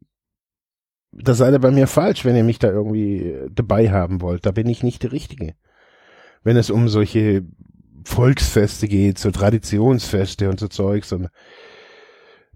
das 1.11 1.38
seid 1.38 1.54
ihr 1.54 1.59
bei 1.59 1.70
mir 1.70 1.87
falsch, 1.87 2.26
wenn 2.26 2.37
ihr 2.37 2.44
mich 2.44 2.59
da 2.59 2.68
irgendwie 2.68 3.35
dabei 3.50 3.90
haben 3.90 4.20
wollt. 4.20 4.44
Da 4.44 4.50
bin 4.50 4.68
ich 4.68 4.83
nicht 4.83 5.02
der 5.02 5.12
Richtige. 5.12 5.54
Wenn 6.42 6.59
es 6.59 6.68
um 6.68 6.88
solche 6.88 7.46
Volksfeste 8.04 8.88
geht, 8.88 9.18
so 9.18 9.30
Traditionsfeste 9.30 10.50
und 10.50 10.61
so 10.61 10.68
Zeugs 10.68 11.12
und 11.12 11.30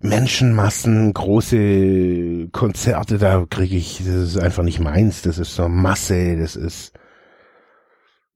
Menschenmassen, 0.00 1.14
große 1.14 2.48
Konzerte, 2.52 3.16
da 3.16 3.46
kriege 3.48 3.76
ich, 3.76 4.02
das 4.04 4.16
ist 4.16 4.38
einfach 4.38 4.64
nicht 4.64 4.80
meins, 4.80 5.22
das 5.22 5.38
ist 5.38 5.54
so 5.54 5.66
Masse, 5.66 6.36
das 6.36 6.56
ist, 6.56 6.92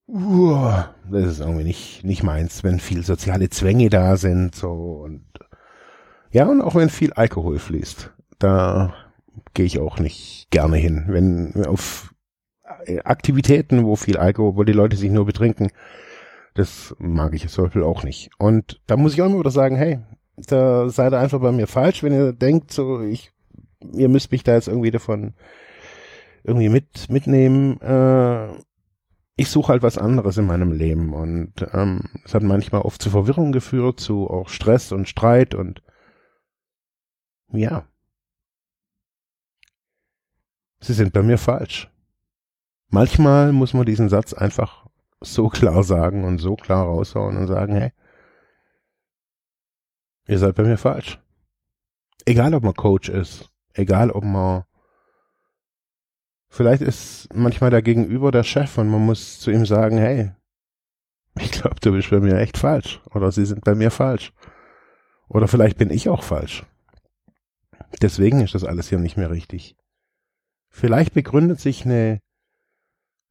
uh, 0.08 0.84
das 1.10 1.24
ist 1.24 1.40
irgendwie 1.40 1.64
nicht, 1.64 2.04
nicht 2.04 2.22
meins, 2.22 2.64
wenn 2.64 2.80
viel 2.80 3.04
soziale 3.04 3.48
Zwänge 3.50 3.90
da 3.90 4.16
sind, 4.16 4.54
so 4.54 4.70
und 5.04 5.24
ja, 6.30 6.46
und 6.46 6.62
auch 6.62 6.74
wenn 6.74 6.88
viel 6.88 7.12
Alkohol 7.12 7.58
fließt. 7.58 8.10
da 8.38 8.94
gehe 9.54 9.66
ich 9.66 9.78
auch 9.78 9.98
nicht 9.98 10.48
gerne 10.50 10.76
hin. 10.76 11.04
Wenn 11.08 11.66
auf 11.66 12.14
Aktivitäten, 13.04 13.84
wo 13.84 13.96
viel 13.96 14.16
Alkohol, 14.16 14.56
wo 14.56 14.64
die 14.64 14.72
Leute 14.72 14.96
sich 14.96 15.10
nur 15.10 15.26
betrinken, 15.26 15.70
das 16.54 16.94
mag 16.98 17.34
ich 17.34 17.48
zum 17.48 17.64
Beispiel 17.64 17.82
auch 17.82 18.02
nicht. 18.02 18.30
Und 18.38 18.80
da 18.86 18.96
muss 18.96 19.14
ich 19.14 19.22
auch 19.22 19.26
immer 19.26 19.40
wieder 19.40 19.50
sagen, 19.50 19.76
hey, 19.76 20.00
da 20.36 20.88
seid 20.88 21.12
ihr 21.12 21.18
einfach 21.18 21.40
bei 21.40 21.52
mir 21.52 21.66
falsch, 21.66 22.02
wenn 22.02 22.12
ihr 22.12 22.32
denkt, 22.32 22.72
so, 22.72 23.00
ich, 23.00 23.32
ihr 23.92 24.08
müsst 24.08 24.32
mich 24.32 24.42
da 24.42 24.54
jetzt 24.54 24.68
irgendwie 24.68 24.90
davon 24.90 25.34
irgendwie 26.44 26.68
mit, 26.68 27.08
mitnehmen. 27.08 27.80
Äh, 27.80 28.48
ich 29.42 29.50
suche 29.50 29.72
halt 29.72 29.83
was 29.83 29.98
anderes 29.98 30.37
in 30.38 30.46
meinem 30.46 30.70
Leben 30.70 31.12
und 31.12 31.66
ähm, 31.72 32.05
es 32.24 32.33
hat 32.33 32.44
manchmal 32.44 32.83
oft 32.83 33.02
zu 33.02 33.11
Verwirrung 33.11 33.50
geführt, 33.50 33.98
zu 33.98 34.31
auch 34.31 34.48
Stress 34.48 34.92
und 34.92 35.09
Streit 35.09 35.57
und 35.57 35.83
ja. 37.48 37.85
Sie 40.78 40.92
sind 40.92 41.12
bei 41.12 41.24
mir 41.24 41.38
falsch. 41.38 41.90
Manchmal 42.88 43.52
muss 43.52 43.74
man 43.74 43.85
diesen 43.85 44.09
Satz 44.09 44.33
einfach 44.33 44.87
so 45.20 45.48
klar 45.57 45.83
sagen 45.83 46.22
und 46.22 46.38
so 46.38 46.55
klar 46.55 46.85
raushauen 46.85 47.37
und 47.37 47.48
sagen, 47.48 47.74
hey, 47.74 47.92
ihr 50.28 50.38
seid 50.38 50.55
bei 50.55 50.62
mir 50.62 50.78
falsch. 50.78 51.20
Egal, 52.26 52.55
ob 52.55 52.62
man 52.62 52.74
Coach 52.74 53.09
ist, 53.09 53.50
egal, 53.72 54.12
ob 54.12 54.22
man 54.22 54.62
vielleicht 56.52 56.82
ist 56.82 57.28
manchmal 57.34 57.70
der 57.70 57.82
Gegenüber 57.82 58.30
der 58.30 58.44
Chef 58.44 58.78
und 58.78 58.88
man 58.88 59.04
muss 59.04 59.40
zu 59.40 59.50
ihm 59.50 59.66
sagen, 59.66 59.98
hey, 59.98 60.32
ich 61.40 61.50
glaube, 61.50 61.76
du 61.80 61.92
bist 61.92 62.10
bei 62.10 62.20
mir 62.20 62.38
echt 62.38 62.58
falsch 62.58 63.00
oder 63.12 63.32
sie 63.32 63.46
sind 63.46 63.64
bei 63.64 63.74
mir 63.74 63.90
falsch. 63.90 64.32
Oder 65.28 65.48
vielleicht 65.48 65.78
bin 65.78 65.90
ich 65.90 66.10
auch 66.10 66.22
falsch. 66.22 66.64
Deswegen 68.02 68.40
ist 68.40 68.54
das 68.54 68.64
alles 68.64 68.90
hier 68.90 68.98
nicht 68.98 69.16
mehr 69.16 69.30
richtig. 69.30 69.76
Vielleicht 70.68 71.14
begründet 71.14 71.58
sich 71.58 71.86
eine 71.86 72.20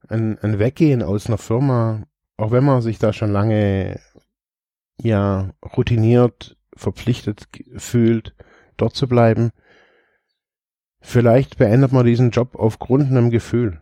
ein, 0.08 0.40
ein 0.40 0.58
Weggehen 0.58 1.04
aus 1.04 1.28
einer 1.28 1.38
Firma, 1.38 2.04
auch 2.38 2.52
wenn 2.52 2.64
man 2.64 2.82
sich 2.82 2.98
da 2.98 3.14
schon 3.14 3.32
lange 3.32 4.00
ja 5.00 5.52
routiniert, 5.78 6.58
verpflichtet 6.76 7.48
fühlt, 7.78 8.36
dort 8.78 8.96
zu 8.96 9.08
bleiben, 9.08 9.52
vielleicht 11.02 11.58
beendet 11.58 11.92
man 11.92 12.06
diesen 12.06 12.32
Job 12.32 12.56
aufgrund 12.56 13.08
einem 13.08 13.30
Gefühl 13.30 13.82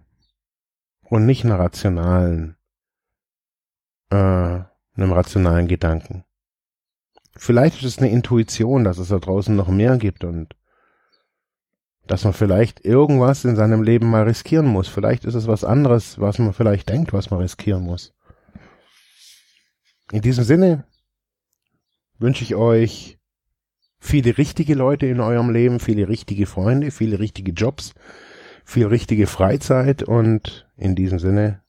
und 1.04 1.26
nicht 1.26 1.46
einer 1.46 1.60
rationalen, 1.60 2.56
äh, 4.10 4.16
einem 4.16 5.12
rationalen 5.12 5.68
Gedanken. 5.68 6.24
Vielleicht 7.36 7.78
ist 7.78 7.86
es 7.86 7.98
eine 8.00 8.10
Intuition, 8.10 8.84
dass 8.84 8.98
es 8.98 9.10
da 9.10 9.20
draußen 9.20 9.56
noch 9.56 9.70
mehr 9.70 9.98
gibt 9.98 10.24
und 10.24 10.56
dass 12.06 12.24
man 12.24 12.34
vielleicht 12.34 12.84
irgendwas 12.84 13.46
in 13.46 13.56
seinem 13.56 13.84
Leben 13.84 14.10
mal 14.10 14.24
riskieren 14.24 14.66
muss. 14.66 14.88
Vielleicht 14.88 15.26
ist 15.26 15.36
es 15.36 15.48
was 15.48 15.64
anderes, 15.64 16.20
was 16.20 16.40
man 16.40 16.54
vielleicht 16.54 16.90
denkt, 16.90 17.14
was 17.14 17.30
man 17.30 17.40
riskieren 17.40 17.84
muss. 17.84 18.14
In 20.12 20.22
diesem 20.22 20.44
Sinne 20.44 20.86
wünsche 22.18 22.44
ich 22.44 22.56
euch 22.56 23.19
viele 24.00 24.38
richtige 24.38 24.74
Leute 24.74 25.06
in 25.06 25.20
eurem 25.20 25.50
Leben, 25.50 25.80
viele 25.80 26.08
richtige 26.08 26.46
Freunde, 26.46 26.92
viele 26.92 27.20
richtige 27.20 27.52
Jobs, 27.52 27.94
viel 28.66 28.88
richtige 28.88 29.28
Freizeit 29.28 30.04
und 30.04 30.68
in 30.78 30.96
diesem 30.96 31.20
Sinne, 31.20 31.62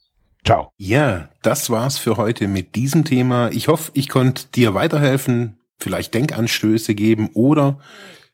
ciao. 0.45 0.73
Ja, 0.77 1.29
das 1.43 1.71
war's 1.71 1.99
für 1.99 2.16
heute 2.16 2.49
mit 2.49 2.75
diesem 2.75 3.05
Thema. 3.05 3.51
Ich 3.51 3.69
hoffe, 3.69 3.90
ich 3.95 4.09
konnte 4.09 4.47
dir 4.55 4.75
weiterhelfen, 4.75 5.59
vielleicht 5.79 6.14
Denkanstöße 6.14 6.95
geben 6.95 7.31
oder 7.35 7.79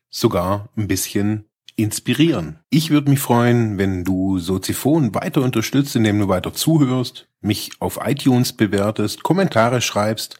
sogar 0.09 0.69
ein 0.77 0.87
bisschen 0.87 1.45
inspirieren. 1.75 2.59
Ich 2.69 2.89
würde 2.89 3.09
mich 3.09 3.19
freuen, 3.19 3.77
wenn 3.77 4.03
du 4.03 4.39
Soziphon 4.39 5.13
weiter 5.13 5.43
unterstützt, 5.43 5.95
indem 5.95 6.19
du 6.19 6.27
weiter 6.27 6.53
zuhörst, 6.53 7.27
mich 7.39 7.71
auf 7.79 7.99
iTunes 8.03 8.53
bewertest, 8.53 9.23
Kommentare 9.23 9.79
schreibst 9.81 10.39